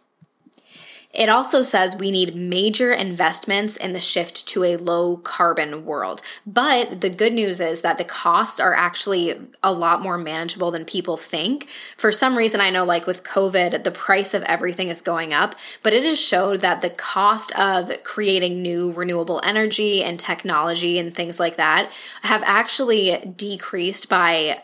It 1.16 1.30
also 1.30 1.62
says 1.62 1.96
we 1.96 2.11
need 2.11 2.35
major 2.35 2.92
investments 2.92 3.76
in 3.76 3.94
the 3.94 4.00
shift 4.00 4.46
to 4.49 4.64
a 4.64 4.76
low 4.76 5.16
carbon 5.16 5.87
world. 5.87 6.20
But 6.46 7.00
the 7.00 7.08
good 7.08 7.32
news 7.32 7.58
is 7.58 7.80
that 7.80 7.96
the 7.96 8.04
costs 8.04 8.61
are 8.61 8.75
actually 8.75 9.35
a 9.62 9.73
lot 9.73 10.02
more 10.02 10.18
manageable 10.18 10.70
than 10.70 10.85
people 10.85 11.16
think. 11.16 11.68
For 11.96 12.12
some 12.12 12.37
reason, 12.37 12.61
I 12.61 12.68
know, 12.68 12.85
like 12.85 13.06
with 13.06 13.25
COVID, 13.25 13.82
the 13.82 13.90
price 13.90 14.35
of 14.35 14.42
everything 14.42 14.88
is 14.88 15.00
going 15.00 15.32
up, 15.32 15.54
but 15.82 15.94
it 15.94 16.04
has 16.04 16.20
showed 16.20 16.61
that 16.61 16.82
the 16.82 16.90
cost 16.90 17.50
of 17.58 17.90
creating 18.02 18.61
new 18.61 18.92
renewable 18.92 19.40
energy 19.42 20.04
and 20.04 20.20
technology 20.20 20.99
and 20.99 21.14
things 21.14 21.40
like 21.40 21.56
that 21.56 21.90
have 22.23 22.42
actually 22.44 23.32
decreased 23.37 24.11
by 24.11 24.61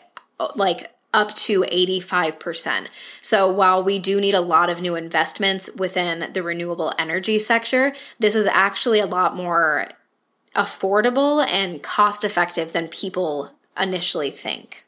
like 0.55 0.92
up 1.13 1.35
to 1.35 1.61
85%. 1.61 2.87
So 3.21 3.51
while 3.51 3.83
we 3.83 3.99
do 3.99 4.19
need 4.19 4.33
a 4.33 4.41
lot 4.41 4.69
of 4.69 4.81
new 4.81 4.95
investments 4.95 5.69
within 5.77 6.33
the 6.33 6.43
renewable 6.43 6.91
energy 6.97 7.37
sector, 7.37 7.93
this 8.19 8.35
is 8.35 8.47
actually 8.47 8.99
a 8.99 9.05
lot 9.05 9.35
more 9.35 9.87
affordable 10.55 11.45
and 11.47 11.81
cost 11.81 12.23
effective 12.23 12.73
than 12.73 12.87
people 12.87 13.53
initially 13.79 14.31
think. 14.31 14.85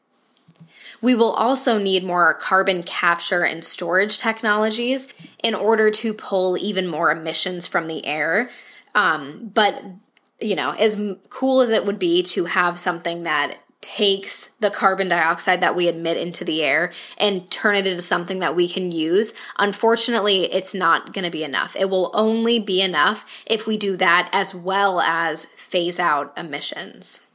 We 1.02 1.14
will 1.16 1.32
also 1.32 1.78
need 1.78 2.04
more 2.04 2.34
carbon 2.34 2.82
capture 2.82 3.44
and 3.44 3.64
storage 3.64 4.18
technologies 4.18 5.08
in 5.44 5.54
order 5.54 5.92
to 5.92 6.14
pull 6.14 6.58
even 6.58 6.88
more 6.88 7.12
emissions 7.12 7.68
from 7.68 7.88
the 7.88 8.06
air. 8.06 8.50
Um, 8.96 9.52
but, 9.54 9.84
you 10.40 10.56
know, 10.56 10.72
as 10.72 11.00
cool 11.30 11.62
as 11.62 11.70
it 11.70 11.86
would 11.86 12.00
be 12.00 12.24
to 12.24 12.46
have 12.46 12.80
something 12.80 13.24
that 13.24 13.58
takes 13.86 14.48
the 14.60 14.72
carbon 14.72 15.08
dioxide 15.08 15.62
that 15.62 15.76
we 15.76 15.88
emit 15.88 16.18
into 16.18 16.44
the 16.44 16.64
air 16.64 16.92
and 17.20 17.52
turn 17.52 17.76
it 17.76 17.86
into 17.86 18.02
something 18.02 18.40
that 18.40 18.56
we 18.56 18.68
can 18.68 18.90
use. 18.90 19.32
Unfortunately, 19.60 20.46
it's 20.46 20.74
not 20.74 21.14
going 21.14 21.24
to 21.24 21.30
be 21.30 21.44
enough. 21.44 21.76
It 21.76 21.92
will 21.92 22.10
only 22.16 22.60
be 22.60 22.82
enough 22.82 23.28
if 23.46 23.68
we 23.68 23.78
do 23.78 23.96
that 23.98 24.28
as 24.34 24.56
well 24.56 25.02
as 25.02 25.46
phase 25.56 26.00
out 26.00 26.34
emissions. 26.36 27.28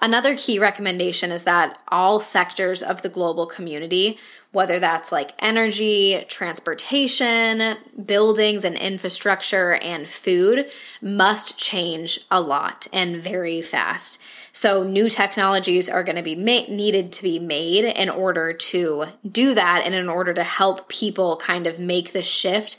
Another 0.00 0.34
key 0.34 0.58
recommendation 0.58 1.30
is 1.30 1.44
that 1.44 1.78
all 1.88 2.20
sectors 2.20 2.80
of 2.80 3.02
the 3.02 3.10
global 3.10 3.44
community, 3.44 4.16
whether 4.52 4.78
that's 4.78 5.12
like 5.12 5.32
energy, 5.40 6.24
transportation, 6.26 7.76
buildings 8.02 8.64
and 8.64 8.76
infrastructure, 8.76 9.74
and 9.74 10.08
food, 10.08 10.70
must 11.02 11.58
change 11.58 12.20
a 12.30 12.40
lot 12.40 12.86
and 12.94 13.22
very 13.22 13.60
fast. 13.60 14.18
So 14.56 14.84
new 14.84 15.10
technologies 15.10 15.86
are 15.86 16.02
going 16.02 16.16
to 16.16 16.22
be 16.22 16.34
ma- 16.34 16.74
needed 16.74 17.12
to 17.12 17.22
be 17.22 17.38
made 17.38 17.84
in 17.84 18.08
order 18.08 18.54
to 18.54 19.04
do 19.30 19.54
that 19.54 19.82
and 19.84 19.94
in 19.94 20.08
order 20.08 20.32
to 20.32 20.42
help 20.42 20.88
people 20.88 21.36
kind 21.36 21.66
of 21.66 21.78
make 21.78 22.12
the 22.12 22.22
shift 22.22 22.78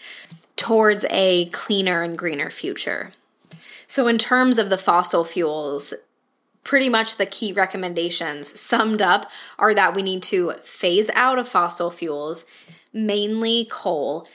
towards 0.55 1.05
a 1.12 1.46
cleaner 1.50 2.01
and 2.01 2.17
greener 2.17 2.50
future. 2.50 3.12
So 3.88 4.07
in 4.07 4.17
terms 4.17 4.57
of 4.57 4.72
the 4.72 4.79
fossil 4.79 5.24
fuels, 5.24 5.93
pretty 6.63 6.89
much 6.89 7.17
the 7.17 7.27
key 7.27 7.53
recommendations 7.53 8.60
summed 8.60 9.03
up 9.03 9.29
are 9.60 9.75
that 9.75 9.96
we 9.96 10.01
need 10.01 10.24
to 10.24 10.53
phase 10.63 11.12
out 11.13 11.38
of 11.38 11.48
fossil 11.48 11.91
fuels, 11.91 12.48
mainly 12.91 13.67
coal, 13.69 14.27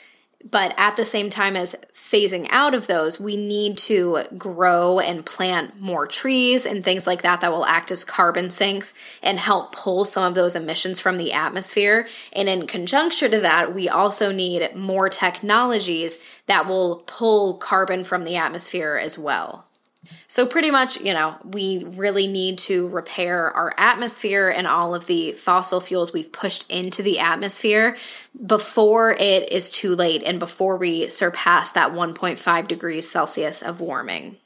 but 0.51 0.75
at 0.77 0.97
the 0.97 1.05
same 1.05 1.31
time 1.31 1.57
as 1.57 1.75
phasing 1.95 2.47
out 2.51 2.75
of 2.75 2.87
those, 2.87 3.19
we 3.19 3.37
need 3.37 3.79
to 3.79 4.23
grow 4.37 4.99
and 4.99 5.25
plant 5.25 5.81
more 5.81 6.07
trees 6.07 6.67
and 6.67 6.85
things 6.85 7.07
like 7.07 7.23
that 7.23 7.41
that 7.41 7.51
will 7.51 7.65
act 7.65 7.91
as 7.91 8.05
carbon 8.05 8.51
sinks 8.51 8.93
and 9.23 9.39
help 9.39 9.73
pull 9.73 10.05
some 10.05 10.25
of 10.25 10.35
those 10.35 10.55
emissions 10.55 11.01
from 11.01 11.17
the 11.17 11.33
atmosphere. 11.33 12.07
And 12.35 12.49
in 12.49 12.67
conjunction 12.67 13.31
to 13.31 13.41
that, 13.41 13.75
we 13.75 13.89
also 13.89 14.31
need 14.31 14.77
more 14.77 15.09
technologies 15.09 16.23
that 16.47 16.67
will 16.67 17.03
pull 17.07 17.57
carbon 17.57 18.05
from 18.05 18.25
the 18.25 18.37
atmosphere 18.37 19.01
as 19.03 19.19
well. 19.19 19.67
So, 20.27 20.47
pretty 20.47 20.71
much, 20.71 21.01
you 21.01 21.13
know, 21.13 21.37
we 21.45 21.85
really 21.85 22.27
need 22.27 22.59
to 22.59 22.89
repair 22.89 23.53
our 23.53 23.73
atmosphere 23.77 24.49
and 24.49 24.67
all 24.67 24.95
of 24.95 25.07
the 25.07 25.33
fossil 25.33 25.81
fuels 25.81 26.13
we've 26.13 26.33
pushed 26.33 26.69
into 26.69 27.03
the 27.03 27.21
atmosphere 27.21 27.97
before 28.47 29.13
it 29.13 29.53
is 29.53 29.71
too 29.71 29.95
late 29.95 30.23
and 30.25 30.41
before 30.41 30.77
we 30.77 31.09
surpass 31.09 31.71
that 31.71 31.93
1.5 31.93 32.69
degrees 32.69 33.09
Celsius 33.09 33.63
of 33.63 33.79
warming. 33.79 34.37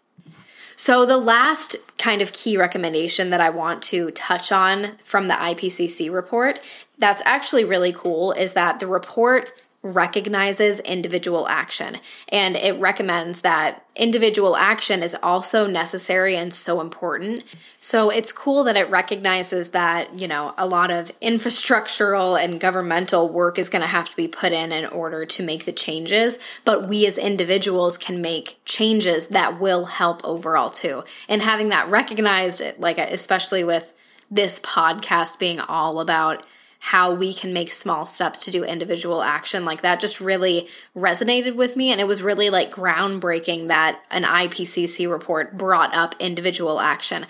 So, 0.76 1.06
the 1.06 1.16
last 1.16 1.76
kind 1.96 2.20
of 2.20 2.34
key 2.34 2.58
recommendation 2.58 3.30
that 3.30 3.40
I 3.40 3.48
want 3.48 3.82
to 3.84 4.10
touch 4.10 4.52
on 4.52 4.96
from 4.98 5.28
the 5.28 5.34
IPCC 5.34 6.12
report 6.12 6.60
that's 6.98 7.22
actually 7.24 7.64
really 7.64 7.92
cool 7.92 8.32
is 8.32 8.54
that 8.54 8.80
the 8.80 8.86
report 8.86 9.50
recognizes 9.94 10.80
individual 10.80 11.46
action 11.48 11.96
and 12.28 12.56
it 12.56 12.78
recommends 12.80 13.42
that 13.42 13.84
individual 13.94 14.56
action 14.56 15.02
is 15.02 15.16
also 15.22 15.66
necessary 15.66 16.36
and 16.36 16.52
so 16.52 16.80
important. 16.80 17.42
So 17.80 18.10
it's 18.10 18.32
cool 18.32 18.64
that 18.64 18.76
it 18.76 18.90
recognizes 18.90 19.70
that, 19.70 20.12
you 20.14 20.28
know, 20.28 20.54
a 20.58 20.66
lot 20.66 20.90
of 20.90 21.18
infrastructural 21.20 22.42
and 22.42 22.60
governmental 22.60 23.28
work 23.28 23.58
is 23.58 23.68
going 23.68 23.82
to 23.82 23.88
have 23.88 24.10
to 24.10 24.16
be 24.16 24.28
put 24.28 24.52
in 24.52 24.72
in 24.72 24.86
order 24.86 25.24
to 25.24 25.42
make 25.42 25.64
the 25.64 25.72
changes, 25.72 26.38
but 26.64 26.88
we 26.88 27.06
as 27.06 27.16
individuals 27.16 27.96
can 27.96 28.20
make 28.20 28.58
changes 28.64 29.28
that 29.28 29.60
will 29.60 29.86
help 29.86 30.20
overall 30.24 30.70
too. 30.70 31.04
And 31.28 31.42
having 31.42 31.68
that 31.70 31.88
recognized 31.88 32.62
like 32.78 32.98
especially 32.98 33.64
with 33.64 33.92
this 34.30 34.58
podcast 34.60 35.38
being 35.38 35.60
all 35.60 36.00
about 36.00 36.44
how 36.86 37.12
we 37.12 37.34
can 37.34 37.52
make 37.52 37.72
small 37.72 38.06
steps 38.06 38.38
to 38.38 38.48
do 38.48 38.62
individual 38.62 39.20
action 39.20 39.64
like 39.64 39.80
that 39.80 39.98
just 39.98 40.20
really 40.20 40.68
resonated 40.96 41.56
with 41.56 41.74
me 41.74 41.90
and 41.90 42.00
it 42.00 42.06
was 42.06 42.22
really 42.22 42.48
like 42.48 42.70
groundbreaking 42.70 43.66
that 43.66 44.00
an 44.12 44.22
IPCC 44.22 45.10
report 45.10 45.56
brought 45.56 45.92
up 45.92 46.14
individual 46.20 46.78
action. 46.78 47.26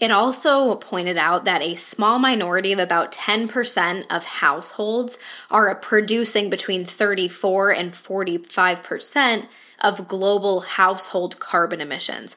It 0.00 0.10
also 0.10 0.74
pointed 0.74 1.16
out 1.16 1.44
that 1.44 1.62
a 1.62 1.76
small 1.76 2.18
minority 2.18 2.72
of 2.72 2.80
about 2.80 3.12
10% 3.12 4.04
of 4.10 4.24
households 4.24 5.18
are 5.52 5.72
producing 5.76 6.50
between 6.50 6.84
34 6.84 7.70
and 7.70 7.92
45% 7.92 9.46
of 9.84 10.08
global 10.08 10.62
household 10.62 11.38
carbon 11.38 11.80
emissions. 11.80 12.34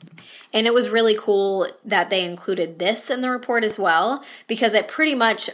And 0.54 0.68
it 0.68 0.74
was 0.76 0.90
really 0.90 1.16
cool 1.18 1.66
that 1.84 2.12
they 2.12 2.24
included 2.24 2.78
this 2.78 3.10
in 3.10 3.22
the 3.22 3.32
report 3.32 3.64
as 3.64 3.80
well 3.80 4.24
because 4.48 4.76
it 4.76 4.88
pretty 4.88 5.16
much 5.16 5.50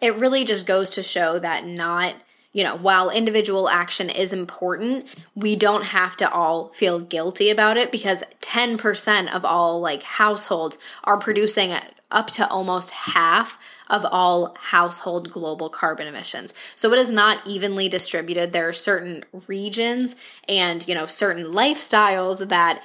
it 0.00 0.14
really 0.16 0.44
just 0.44 0.66
goes 0.66 0.90
to 0.90 1.02
show 1.02 1.38
that 1.38 1.66
not 1.66 2.14
you 2.56 2.64
know, 2.64 2.78
while 2.78 3.10
individual 3.10 3.68
action 3.68 4.08
is 4.08 4.32
important, 4.32 5.14
we 5.34 5.56
don't 5.56 5.84
have 5.84 6.16
to 6.16 6.30
all 6.30 6.70
feel 6.70 6.98
guilty 6.98 7.50
about 7.50 7.76
it 7.76 7.92
because 7.92 8.24
10% 8.40 9.34
of 9.34 9.44
all 9.44 9.78
like 9.78 10.02
households 10.02 10.78
are 11.04 11.18
producing 11.18 11.74
up 12.10 12.28
to 12.28 12.48
almost 12.48 12.92
half 12.92 13.58
of 13.90 14.06
all 14.10 14.56
household 14.58 15.30
global 15.30 15.68
carbon 15.68 16.06
emissions. 16.06 16.54
So 16.74 16.90
it 16.94 16.98
is 16.98 17.10
not 17.10 17.46
evenly 17.46 17.90
distributed. 17.90 18.54
There 18.54 18.70
are 18.70 18.72
certain 18.72 19.24
regions 19.46 20.16
and, 20.48 20.86
you 20.88 20.94
know, 20.94 21.06
certain 21.06 21.44
lifestyles 21.44 22.48
that 22.48 22.82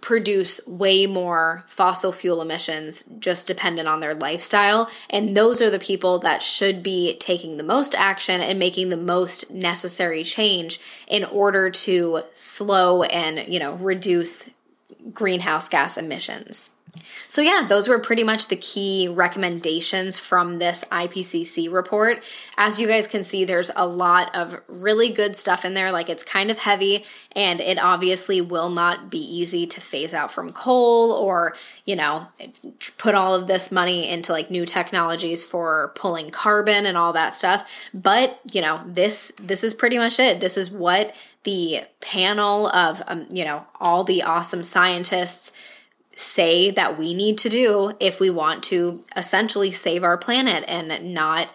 produce 0.00 0.60
way 0.66 1.06
more 1.06 1.62
fossil 1.66 2.12
fuel 2.12 2.40
emissions 2.40 3.04
just 3.18 3.46
dependent 3.46 3.88
on 3.88 4.00
their 4.00 4.14
lifestyle. 4.14 4.90
And 5.08 5.36
those 5.36 5.60
are 5.60 5.70
the 5.70 5.78
people 5.78 6.18
that 6.20 6.42
should 6.42 6.82
be 6.82 7.16
taking 7.18 7.56
the 7.56 7.62
most 7.62 7.94
action 7.94 8.40
and 8.40 8.58
making 8.58 8.88
the 8.88 8.96
most 8.96 9.50
necessary 9.50 10.22
change 10.22 10.80
in 11.06 11.24
order 11.24 11.70
to 11.70 12.22
slow 12.32 13.02
and, 13.04 13.46
you 13.46 13.58
know, 13.58 13.74
reduce 13.74 14.50
greenhouse 15.12 15.68
gas 15.68 15.96
emissions. 15.96 16.70
So, 17.28 17.40
yeah, 17.42 17.64
those 17.68 17.88
were 17.88 17.98
pretty 17.98 18.24
much 18.24 18.48
the 18.48 18.56
key 18.56 19.08
recommendations 19.08 20.18
from 20.18 20.58
this 20.58 20.84
IPCC 20.90 21.72
report. 21.72 22.22
As 22.56 22.78
you 22.78 22.88
guys 22.88 23.06
can 23.06 23.22
see, 23.22 23.44
there's 23.44 23.70
a 23.76 23.86
lot 23.86 24.34
of 24.34 24.60
really 24.68 25.10
good 25.10 25.36
stuff 25.36 25.64
in 25.64 25.74
there. 25.74 25.92
Like, 25.92 26.10
it's 26.10 26.24
kind 26.24 26.50
of 26.50 26.58
heavy, 26.58 27.04
and 27.36 27.60
it 27.60 27.78
obviously 27.82 28.40
will 28.40 28.70
not 28.70 29.10
be 29.10 29.18
easy 29.18 29.66
to 29.66 29.80
phase 29.80 30.12
out 30.12 30.32
from 30.32 30.52
coal 30.52 31.12
or, 31.12 31.54
you 31.84 31.94
know, 31.96 32.26
put 32.98 33.14
all 33.14 33.34
of 33.34 33.46
this 33.46 33.70
money 33.70 34.08
into 34.08 34.32
like 34.32 34.50
new 34.50 34.66
technologies 34.66 35.44
for 35.44 35.92
pulling 35.94 36.30
carbon 36.30 36.86
and 36.86 36.96
all 36.96 37.12
that 37.12 37.36
stuff. 37.36 37.70
But, 37.94 38.40
you 38.52 38.60
know, 38.60 38.82
this 38.86 39.32
this 39.40 39.62
is 39.62 39.74
pretty 39.74 39.98
much 39.98 40.18
it. 40.18 40.40
This 40.40 40.56
is 40.56 40.70
what 40.70 41.14
the 41.44 41.82
panel 42.00 42.66
of 42.68 43.02
um, 43.06 43.26
you 43.30 43.44
know, 43.44 43.66
all 43.80 44.04
the 44.04 44.22
awesome 44.22 44.64
scientists 44.64 45.52
say 46.16 46.70
that 46.70 46.98
we 46.98 47.14
need 47.14 47.38
to 47.38 47.48
do 47.48 47.92
if 48.00 48.20
we 48.20 48.30
want 48.30 48.62
to 48.64 49.00
essentially 49.16 49.70
save 49.70 50.04
our 50.04 50.18
planet 50.18 50.64
and 50.68 51.14
not 51.14 51.50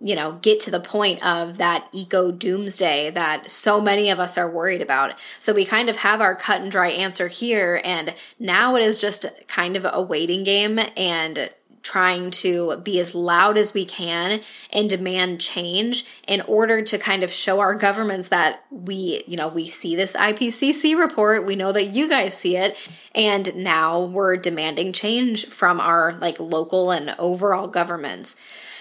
you 0.00 0.14
know 0.14 0.38
get 0.42 0.60
to 0.60 0.70
the 0.70 0.80
point 0.80 1.24
of 1.26 1.58
that 1.58 1.88
eco 1.92 2.30
doomsday 2.30 3.10
that 3.10 3.50
so 3.50 3.80
many 3.80 4.10
of 4.10 4.18
us 4.18 4.38
are 4.38 4.50
worried 4.50 4.80
about. 4.80 5.14
So 5.38 5.52
we 5.52 5.64
kind 5.64 5.88
of 5.88 5.96
have 5.96 6.20
our 6.20 6.34
cut 6.34 6.60
and 6.60 6.70
dry 6.70 6.88
answer 6.88 7.28
here 7.28 7.80
and 7.84 8.14
now 8.38 8.76
it 8.76 8.82
is 8.82 9.00
just 9.00 9.26
kind 9.46 9.76
of 9.76 9.86
a 9.90 10.02
waiting 10.02 10.44
game 10.44 10.78
and 10.96 11.50
trying 11.82 12.30
to 12.30 12.76
be 12.78 12.98
as 13.00 13.14
loud 13.14 13.56
as 13.56 13.74
we 13.74 13.84
can 13.84 14.40
and 14.72 14.90
demand 14.90 15.40
change 15.40 16.04
in 16.26 16.40
order 16.42 16.82
to 16.82 16.98
kind 16.98 17.22
of 17.22 17.30
show 17.30 17.60
our 17.60 17.74
governments 17.74 18.28
that 18.28 18.64
we, 18.70 19.22
you 19.26 19.36
know, 19.36 19.48
we 19.48 19.66
see 19.66 19.96
this 19.96 20.14
IPCC 20.14 20.98
report, 20.98 21.46
we 21.46 21.56
know 21.56 21.72
that 21.72 21.86
you 21.86 22.08
guys 22.08 22.36
see 22.36 22.56
it, 22.56 22.88
and 23.14 23.54
now 23.56 24.04
we're 24.04 24.36
demanding 24.36 24.92
change 24.92 25.46
from 25.46 25.80
our 25.80 26.12
like 26.14 26.38
local 26.38 26.90
and 26.90 27.14
overall 27.18 27.68
governments. 27.68 28.36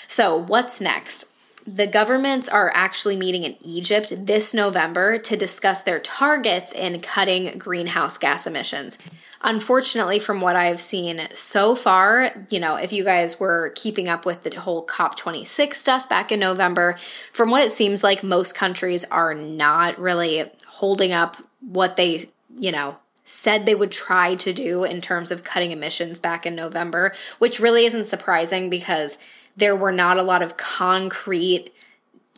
So, 0.07 0.37
what's 0.37 0.79
next? 0.79 1.33
The 1.67 1.85
governments 1.85 2.47
are 2.47 2.71
actually 2.73 3.17
meeting 3.17 3.43
in 3.43 3.57
Egypt 3.61 4.13
this 4.25 4.53
November 4.53 5.17
to 5.19 5.35
discuss 5.35 5.81
their 5.81 5.99
targets 5.99 6.71
in 6.71 7.01
cutting 7.01 7.57
greenhouse 7.57 8.17
gas 8.17 8.47
emissions. 8.47 8.97
Unfortunately, 9.41 10.19
from 10.19 10.41
what 10.41 10.55
I've 10.55 10.79
seen 10.79 11.27
so 11.33 11.75
far, 11.75 12.31
you 12.49 12.59
know, 12.59 12.75
if 12.75 12.91
you 12.91 13.03
guys 13.03 13.39
were 13.39 13.71
keeping 13.75 14.09
up 14.09 14.25
with 14.25 14.43
the 14.43 14.59
whole 14.59 14.85
COP26 14.85 15.75
stuff 15.75 16.09
back 16.09 16.31
in 16.31 16.39
November, 16.39 16.97
from 17.31 17.51
what 17.51 17.63
it 17.63 17.71
seems 17.71 18.03
like, 18.03 18.23
most 18.23 18.55
countries 18.55 19.05
are 19.05 19.33
not 19.33 19.99
really 19.99 20.45
holding 20.67 21.11
up 21.11 21.37
what 21.61 21.97
they, 21.97 22.25
you 22.57 22.71
know, 22.71 22.97
said 23.23 23.65
they 23.65 23.75
would 23.75 23.91
try 23.91 24.35
to 24.35 24.53
do 24.53 24.83
in 24.83 25.01
terms 25.01 25.31
of 25.31 25.43
cutting 25.43 25.71
emissions 25.71 26.17
back 26.17 26.45
in 26.45 26.55
November, 26.55 27.13
which 27.37 27.59
really 27.59 27.85
isn't 27.85 28.05
surprising 28.05 28.69
because 28.69 29.17
there 29.55 29.75
were 29.75 29.91
not 29.91 30.17
a 30.17 30.23
lot 30.23 30.41
of 30.41 30.57
concrete 30.57 31.71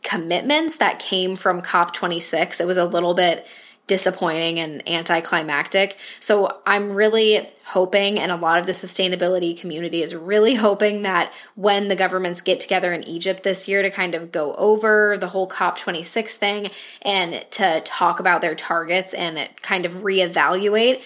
commitments 0.02 0.78
that 0.78 1.00
came 1.00 1.36
from 1.36 1.62
COP26. 1.62 2.60
It 2.60 2.68
was 2.68 2.78
a 2.78 2.86
little 2.86 3.14
bit 3.14 3.46
disappointing 3.90 4.60
and 4.60 4.88
anticlimactic. 4.88 5.98
So 6.22 6.62
I'm 6.66 6.94
really 6.94 7.50
hoping, 7.66 8.18
and 8.18 8.32
a 8.32 8.38
lot 8.38 8.60
of 8.60 8.68
the 8.68 8.72
sustainability 8.72 9.60
community 9.60 10.02
is 10.02 10.16
really 10.16 10.56
hoping 10.56 11.02
that 11.02 11.34
when 11.56 11.90
the 11.90 11.96
governments 11.96 12.40
get 12.40 12.60
together 12.60 12.94
in 12.94 13.04
Egypt 13.04 13.44
this 13.44 13.68
year 13.68 13.82
to 13.82 13.90
kind 13.90 14.16
of 14.16 14.32
go 14.32 14.54
over 14.56 15.18
the 15.18 15.28
whole 15.28 15.48
COP26 15.48 16.36
thing 16.36 16.68
and 17.02 17.46
to 17.52 17.82
talk 17.84 18.20
about 18.20 18.42
their 18.42 18.56
targets 18.56 19.14
and 19.14 19.50
kind 19.62 19.86
of 19.86 19.94
reevaluate, 19.96 21.04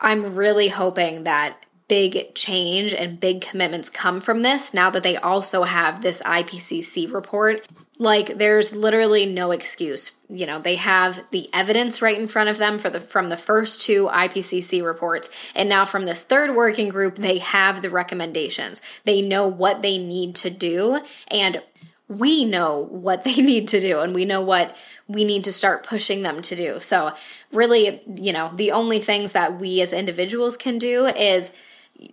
I'm 0.00 0.36
really 0.36 0.68
hoping 0.68 1.24
that 1.24 1.64
big 1.88 2.34
change 2.34 2.92
and 2.92 3.20
big 3.20 3.40
commitments 3.40 3.88
come 3.88 4.20
from 4.20 4.42
this 4.42 4.74
now 4.74 4.90
that 4.90 5.04
they 5.04 5.16
also 5.16 5.62
have 5.62 6.00
this 6.00 6.20
IPCC 6.22 7.12
report. 7.12 7.66
Like 7.98 8.38
there's 8.38 8.74
literally 8.74 9.24
no 9.24 9.52
excuse. 9.52 10.12
You 10.28 10.46
know, 10.46 10.58
they 10.58 10.76
have 10.76 11.20
the 11.30 11.48
evidence 11.54 12.02
right 12.02 12.18
in 12.18 12.26
front 12.26 12.48
of 12.48 12.58
them 12.58 12.78
for 12.78 12.90
the 12.90 13.00
from 13.00 13.28
the 13.28 13.36
first 13.36 13.80
two 13.80 14.08
IPCC 14.08 14.84
reports 14.84 15.30
and 15.54 15.68
now 15.68 15.84
from 15.84 16.06
this 16.06 16.24
third 16.24 16.56
working 16.56 16.88
group 16.88 17.16
they 17.16 17.38
have 17.38 17.82
the 17.82 17.90
recommendations. 17.90 18.82
They 19.04 19.22
know 19.22 19.46
what 19.46 19.82
they 19.82 19.96
need 19.96 20.34
to 20.36 20.50
do 20.50 21.00
and 21.30 21.62
we 22.08 22.44
know 22.44 22.88
what 22.90 23.24
they 23.24 23.36
need 23.36 23.68
to 23.68 23.80
do 23.80 24.00
and 24.00 24.12
we 24.12 24.24
know 24.24 24.40
what 24.40 24.76
we 25.08 25.24
need 25.24 25.44
to 25.44 25.52
start 25.52 25.86
pushing 25.86 26.22
them 26.22 26.42
to 26.42 26.56
do. 26.56 26.80
So, 26.80 27.12
really, 27.52 28.02
you 28.16 28.32
know, 28.32 28.50
the 28.52 28.72
only 28.72 28.98
things 28.98 29.32
that 29.32 29.60
we 29.60 29.80
as 29.80 29.92
individuals 29.92 30.56
can 30.56 30.78
do 30.78 31.06
is 31.06 31.52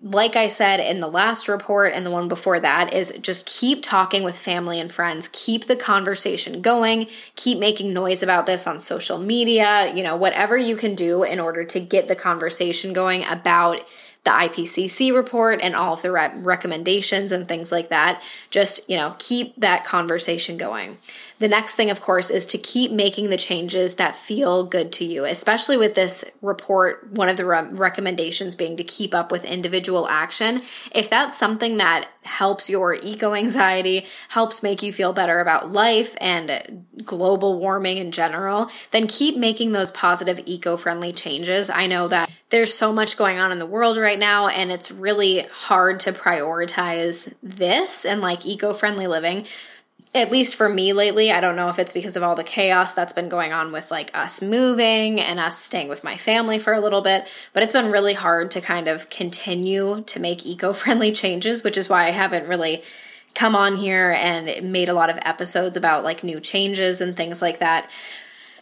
like 0.02 0.36
I 0.36 0.48
said 0.48 0.80
in 0.80 1.00
the 1.00 1.08
last 1.08 1.48
report 1.48 1.94
and 1.94 2.06
the 2.06 2.12
one 2.12 2.28
before 2.28 2.60
that, 2.60 2.94
is 2.94 3.12
just 3.22 3.46
keep 3.46 3.84
talking 3.84 4.24
with 4.24 4.38
family 4.38 4.80
and 4.80 4.92
friends, 4.92 5.30
keep 5.32 5.66
the 5.66 5.76
conversation 5.76 6.62
going, 6.62 7.08
keep 7.36 7.58
making 7.58 7.94
noise 7.94 8.24
about 8.24 8.46
this 8.46 8.66
on 8.68 8.80
social 8.80 9.18
media, 9.18 9.94
you 9.94 10.04
know, 10.04 10.16
whatever 10.16 10.58
you 10.58 10.76
can 10.76 10.96
do 10.96 11.24
in 11.24 11.40
order 11.40 11.64
to 11.66 11.80
get 11.80 12.08
the 12.08 12.16
conversation 12.16 12.94
going 12.94 13.24
about 13.30 13.84
the 14.24 14.32
IPCC 14.32 15.14
report 15.14 15.60
and 15.62 15.76
all 15.76 15.94
of 15.94 16.02
the 16.02 16.12
re- 16.12 16.32
recommendations 16.44 17.32
and 17.32 17.48
things 17.48 17.72
like 17.72 17.90
that. 17.90 18.22
Just, 18.50 18.90
you 18.90 18.96
know, 18.96 19.16
keep 19.20 19.56
that 19.58 19.84
conversation 19.84 20.56
going. 20.56 20.98
The 21.40 21.50
next 21.50 21.76
thing, 21.76 21.92
of 21.92 22.00
course, 22.00 22.30
is 22.30 22.46
to 22.48 22.58
keep 22.58 22.90
making 22.92 23.30
the 23.30 23.38
changes 23.38 23.96
that 23.96 24.16
feel 24.16 24.64
good 24.64 24.94
to 24.94 25.06
you, 25.06 25.26
especially 25.26 25.76
with 25.76 25.94
this 25.94 26.24
report. 26.42 27.12
One 27.12 27.28
of 27.28 27.36
the 27.36 27.46
re- 27.46 27.68
recommendations 27.70 28.56
being 28.56 28.78
to 28.78 28.84
keep 28.84 29.14
up 29.14 29.30
with 29.30 29.44
individual 29.44 30.08
action. 30.08 30.62
If 30.96 31.10
that's 31.10 31.38
something 31.38 31.76
that 31.78 32.08
helps 32.24 32.70
your 32.70 32.94
eco 32.94 33.34
anxiety, 33.34 34.06
helps 34.30 34.64
make 34.64 34.82
you 34.82 34.94
feel 34.94 35.12
better 35.12 35.42
about 35.42 35.70
life 35.70 36.16
and 36.22 36.86
global 37.04 37.60
warming 37.60 37.98
in 37.98 38.12
general, 38.12 38.70
then 38.92 39.08
keep 39.08 39.36
making 39.36 39.74
those 39.74 39.92
positive 39.92 40.40
eco 40.46 40.78
friendly 40.78 41.12
changes. 41.12 41.70
I 41.70 41.88
know 41.88 42.08
that 42.08 42.30
there's 42.54 42.74
so 42.74 42.94
much 42.94 43.18
going 43.18 43.40
on 43.40 43.52
in 43.52 43.58
the 43.58 43.66
world 43.66 43.98
right 43.98 44.20
now, 44.20 44.48
and 44.48 44.72
it's 44.72 44.92
really 44.92 45.48
hard 45.52 46.00
to 46.02 46.14
prioritize 46.14 47.34
this 47.42 48.06
and 48.06 48.22
like 48.22 48.46
eco 48.46 48.74
friendly 48.74 49.08
living 49.08 49.46
at 50.16 50.32
least 50.32 50.56
for 50.56 50.70
me 50.70 50.94
lately, 50.94 51.32
I 51.32 51.40
don't 51.40 51.56
know 51.56 51.70
if 51.70 51.80
it's 51.80 51.94
because 51.94 52.16
of 52.16 52.22
all 52.22 52.36
the 52.36 52.44
chaos 52.44 52.94
that's 52.94 53.14
been 53.14 53.30
going 53.30 53.52
on 53.52 53.72
with 53.72 53.90
like 53.90 54.12
us 54.14 54.42
moving 54.42 55.20
and 55.20 55.40
us 55.40 55.58
staying 55.58 55.88
with 55.88 56.04
my 56.04 56.18
family 56.18 56.60
for 56.60 56.72
a 56.72 56.80
little 56.80 57.02
bit, 57.02 57.34
but 57.52 57.64
it's 57.64 57.74
been 57.74 57.92
really 57.92 58.14
hard 58.14 58.52
to 58.52 58.62
kind 58.62 58.88
of 58.88 59.10
continue 59.10 60.04
to 60.04 60.20
make 60.20 60.46
eco 60.46 60.72
friendly 60.72 61.12
changes, 61.14 61.64
which 61.64 61.78
is 61.78 61.90
why 61.90 62.06
I 62.06 62.12
haven't 62.12 62.48
really 62.48 62.84
come 63.34 63.56
on 63.56 63.78
here 63.78 64.14
and 64.16 64.72
made 64.72 64.90
a 64.90 64.94
lot 64.94 65.10
of 65.10 65.18
episodes 65.24 65.76
about 65.76 66.04
like 66.04 66.24
new 66.24 66.40
changes 66.40 67.02
and 67.02 67.18
things 67.18 67.42
like 67.42 67.58
that. 67.58 67.90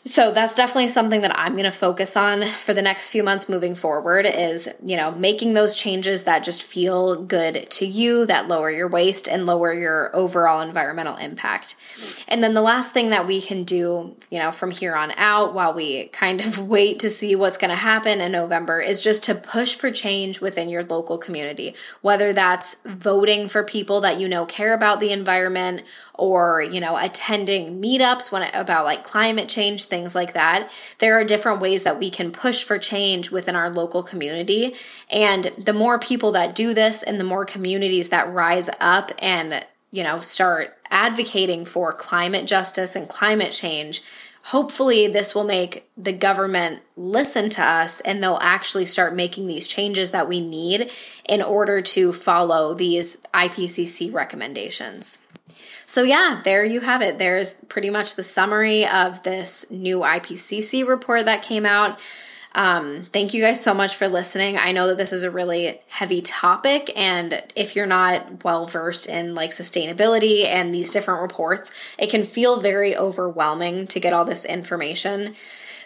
So 0.04 0.32
that's 0.32 0.56
definitely 0.56 0.88
something 0.88 1.22
that 1.22 1.38
I'm 1.38 1.52
going 1.52 1.66
to 1.66 1.72
focus 1.72 2.18
on 2.18 2.42
for 2.48 2.74
the 2.74 2.82
next 2.82 3.10
few 3.10 3.24
months 3.24 3.48
moving 3.48 3.76
forward 3.76 4.26
is, 4.26 4.68
you 4.84 4.98
know, 4.98 5.12
making 5.12 5.54
those 5.54 5.76
changes 5.76 6.24
that 6.24 6.44
just 6.44 6.64
feel 6.64 7.22
good 7.22 7.70
to 7.70 7.86
you, 7.86 8.26
that 8.26 8.48
lower 8.48 8.72
your 8.72 8.88
waste 8.88 9.30
and 9.30 9.46
lower 9.46 9.72
your 9.72 10.10
overall 10.16 10.62
environmental 10.62 11.18
impact. 11.18 11.76
And 12.28 12.44
then 12.44 12.56
the 12.56 12.64
last 12.64 12.96
thing 12.96 13.12
that 13.12 13.28
we 13.28 13.42
can 13.42 13.64
do, 13.64 14.16
you 14.32 14.40
know, 14.40 14.52
from 14.52 14.72
here 14.72 14.96
on 14.96 15.12
out 15.18 15.54
while 15.54 15.72
we 15.72 16.08
kind 16.08 16.42
of 16.42 16.58
wait 16.68 16.98
to 17.02 17.10
see 17.12 17.36
what's 17.36 17.58
going 17.58 17.70
to 17.70 17.76
happen 17.76 18.22
in 18.22 18.32
November 18.32 18.82
is 18.82 19.02
just 19.02 19.24
to 19.26 19.36
push 19.36 19.76
for 19.76 19.92
change 19.92 20.42
within 20.42 20.68
your 20.68 20.82
local 20.82 21.20
community, 21.20 21.76
whether 22.02 22.34
that's 22.34 22.76
voting 22.86 23.48
for 23.48 23.64
people 23.64 24.02
that 24.02 24.20
you 24.20 24.28
know 24.28 24.48
care 24.48 24.74
about 24.74 25.00
the 25.00 25.12
environment 25.12 25.84
or 26.22 26.62
you 26.62 26.80
know 26.80 26.96
attending 26.98 27.82
meetups 27.82 28.32
when 28.32 28.48
about 28.54 28.86
like 28.86 29.04
climate 29.04 29.50
change 29.50 29.86
things 29.86 30.14
like 30.14 30.36
that 30.36 30.70
there 31.00 31.16
are 31.16 31.26
different 31.26 31.60
ways 31.60 31.82
that 31.82 31.98
we 31.98 32.12
can 32.12 32.32
push 32.32 32.64
for 32.64 32.78
change 32.78 33.32
within 33.32 33.56
our 33.56 33.72
local 33.72 34.04
community 34.04 34.76
and 35.10 35.46
the 35.58 35.74
more 35.74 35.98
people 35.98 36.32
that 36.32 36.54
do 36.54 36.76
this 36.76 37.02
and 37.02 37.20
the 37.20 37.24
more 37.24 37.44
communities 37.44 38.10
that 38.10 38.32
rise 38.32 38.70
up 38.80 39.12
and 39.20 39.66
you 39.90 40.04
know 40.04 40.22
start 40.22 40.78
advocating 40.92 41.66
for 41.66 41.92
climate 41.92 42.46
justice 42.46 42.96
and 42.96 43.10
climate 43.10 43.52
change 43.52 44.04
hopefully 44.46 45.08
this 45.08 45.34
will 45.34 45.44
make 45.44 45.90
the 45.98 46.14
government 46.14 46.82
listen 46.96 47.50
to 47.50 47.64
us 47.64 48.00
and 48.02 48.22
they'll 48.22 48.40
actually 48.42 48.86
start 48.86 49.16
making 49.16 49.48
these 49.48 49.66
changes 49.66 50.12
that 50.12 50.28
we 50.28 50.40
need 50.40 50.92
in 51.28 51.42
order 51.42 51.82
to 51.82 52.12
follow 52.12 52.74
these 52.74 53.18
IPCC 53.34 54.12
recommendations. 54.12 55.20
So, 55.92 56.04
yeah, 56.04 56.40
there 56.46 56.64
you 56.64 56.80
have 56.80 57.02
it. 57.02 57.18
There's 57.18 57.52
pretty 57.68 57.90
much 57.90 58.16
the 58.16 58.24
summary 58.24 58.88
of 58.88 59.24
this 59.24 59.70
new 59.70 59.98
IPCC 60.00 60.88
report 60.88 61.26
that 61.26 61.42
came 61.42 61.66
out. 61.66 62.00
Um, 62.56 63.02
thank 63.04 63.34
you 63.34 63.42
guys 63.44 63.62
so 63.62 63.74
much 63.74 63.98
for 63.98 64.08
listening. 64.08 64.58
I 64.58 64.72
know 64.72 64.88
that 64.88 64.98
this 64.98 65.12
is 65.12 65.24
a 65.24 65.30
really 65.30 65.82
heavy 65.90 66.22
topic, 66.22 66.98
and 66.98 67.44
if 67.58 67.76
you're 67.76 67.86
not 67.88 68.46
well 68.46 68.68
versed 68.68 69.10
in 69.10 69.36
like 69.36 69.50
sustainability 69.50 70.46
and 70.46 70.74
these 70.74 70.92
different 70.92 71.24
reports, 71.24 71.72
it 72.00 72.10
can 72.10 72.24
feel 72.24 72.62
very 72.62 72.96
overwhelming 72.96 73.86
to 73.88 74.00
get 74.00 74.14
all 74.14 74.24
this 74.24 74.46
information. 74.46 75.34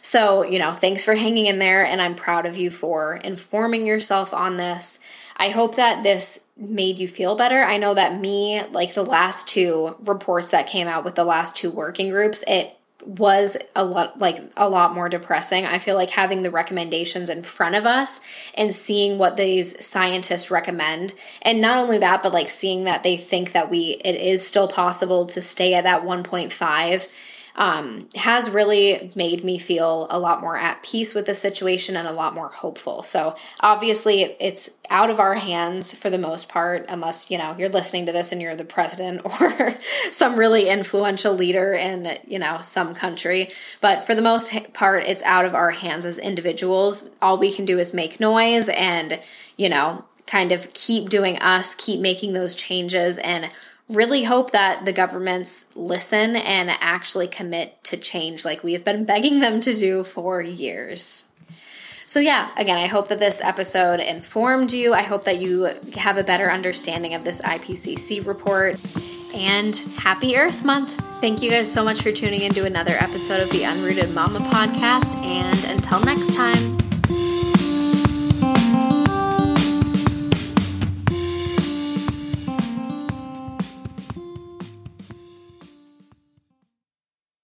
So, 0.04 0.44
you 0.44 0.60
know, 0.60 0.72
thanks 0.72 1.04
for 1.04 1.16
hanging 1.16 1.48
in 1.48 1.58
there, 1.58 1.84
and 1.84 2.00
I'm 2.00 2.14
proud 2.14 2.46
of 2.46 2.58
you 2.58 2.70
for 2.70 3.16
informing 3.24 3.88
yourself 3.88 4.36
on 4.36 4.58
this. 4.58 5.00
I 5.36 5.50
hope 5.50 5.78
that 5.78 6.04
this 6.04 6.42
made 6.58 7.00
you 7.00 7.08
feel 7.08 7.36
better. 7.36 7.62
I 7.62 7.78
know 7.78 7.94
that 7.94 8.20
me, 8.20 8.62
like 8.72 8.94
the 8.94 9.06
last 9.06 9.48
two 9.48 9.96
reports 10.06 10.52
that 10.52 10.68
came 10.68 10.88
out 10.88 11.04
with 11.04 11.16
the 11.16 11.26
last 11.26 11.56
two 11.56 11.70
working 11.70 12.10
groups, 12.10 12.44
it 12.48 12.78
was 13.06 13.56
a 13.76 13.86
lot 13.86 14.20
like 14.20 14.40
a 14.58 14.70
lot 14.70 14.96
more 14.96 15.10
depressing. 15.10 15.66
I 15.66 15.80
feel 15.80 15.96
like 15.96 16.10
having 16.12 16.42
the 16.42 16.50
recommendations 16.50 17.30
in 17.30 17.44
front 17.44 17.76
of 17.76 17.86
us 17.86 18.20
and 18.56 18.74
seeing 18.74 19.18
what 19.18 19.38
these 19.38 19.86
scientists 19.86 20.50
recommend 20.50 21.14
and 21.42 21.62
not 21.62 21.78
only 21.78 21.98
that 22.00 22.24
but 22.24 22.34
like 22.34 22.50
seeing 22.50 22.86
that 22.86 23.04
they 23.04 23.18
think 23.18 23.52
that 23.52 23.70
we 23.70 24.02
it 24.04 24.16
is 24.16 24.48
still 24.48 24.68
possible 24.68 25.26
to 25.28 25.42
stay 25.42 25.76
at 25.76 25.84
that 25.84 26.04
1.5 26.04 27.08
um, 27.56 28.10
has 28.16 28.50
really 28.50 29.12
made 29.16 29.44
me 29.44 29.58
feel 29.58 30.08
a 30.10 30.20
lot 30.20 30.42
more 30.42 30.58
at 30.58 30.84
peace 30.84 31.16
with 31.16 31.26
the 31.26 31.36
situation 31.36 31.96
and 31.96 32.08
a 32.08 32.12
lot 32.12 32.36
more 32.36 32.50
hopeful. 32.50 33.02
So 33.02 33.36
obviously, 33.62 34.36
it's 34.40 34.72
out 34.90 35.10
of 35.10 35.20
our 35.20 35.36
hands 35.36 35.94
for 35.94 36.10
the 36.10 36.18
most 36.18 36.50
part, 36.50 36.86
unless 36.90 37.32
you 37.32 37.38
know 37.38 37.56
you're 37.58 37.70
listening 37.70 38.06
to 38.08 38.12
this 38.12 38.32
and 38.32 38.42
you're 38.42 38.56
the 38.56 38.66
president 38.66 39.22
or 39.42 39.70
some 40.12 40.38
really 40.38 40.70
influential 40.70 41.34
leader 41.34 41.74
in 41.74 42.18
you 42.28 42.40
know 42.40 42.60
some 42.62 42.94
country. 42.94 43.50
But 43.80 44.04
for 44.04 44.14
the 44.14 44.22
most 44.22 44.54
part, 44.74 45.08
it's 45.08 45.24
out 45.24 45.46
of 45.46 45.56
our 45.56 45.72
hands 45.72 46.06
as 46.06 46.18
individuals. 46.18 47.10
All 47.22 47.38
we 47.38 47.54
can 47.54 47.66
do 47.66 47.80
is 47.80 47.94
make 47.94 48.20
noise 48.20 48.68
and 48.70 49.20
you 49.56 49.70
know 49.70 50.04
kind 50.28 50.52
of 50.52 50.74
keep 50.74 51.10
doing 51.10 51.38
us, 51.38 51.76
keep 51.76 52.02
making 52.02 52.34
those 52.34 52.56
changes 52.56 53.18
and 53.20 53.50
really 53.90 54.24
hope 54.24 54.52
that 54.52 54.86
the 54.86 54.94
governments 54.94 55.66
listen 55.76 56.36
and 56.36 56.72
actually 56.80 57.28
commit 57.28 57.84
to 57.84 57.98
change 57.98 58.44
like 58.44 58.64
we 58.64 58.74
have 58.74 58.84
been 58.84 59.06
begging 59.06 59.40
them 59.40 59.60
to 59.62 59.76
do 59.76 60.04
for 60.04 60.42
years. 60.42 61.26
So, 62.08 62.20
yeah, 62.20 62.52
again, 62.58 62.78
I 62.78 62.86
hope 62.86 63.08
that 63.08 63.20
this 63.20 63.42
episode 63.42 64.00
informed 64.00 64.72
you. 64.72 64.94
I 64.94 65.02
hope 65.02 65.24
that 65.26 65.42
you 65.42 65.72
have 65.98 66.18
a 66.18 66.24
better 66.24 66.52
understanding 66.52 67.16
of 67.16 67.24
this 67.24 67.42
IPCC 67.42 68.26
report. 68.26 68.80
And 69.34 69.76
happy 69.98 70.38
Earth 70.38 70.64
Month. 70.64 70.96
Thank 71.20 71.42
you 71.42 71.50
guys 71.50 71.72
so 71.72 71.84
much 71.84 72.02
for 72.02 72.12
tuning 72.12 72.42
in 72.42 72.54
to 72.54 72.66
another 72.66 72.94
episode 72.94 73.42
of 73.42 73.50
the 73.50 73.64
Unrooted 73.64 74.14
Mama 74.14 74.40
podcast. 74.40 75.14
And 75.24 75.62
until 75.66 76.00
next 76.02 76.34
time. 76.34 76.85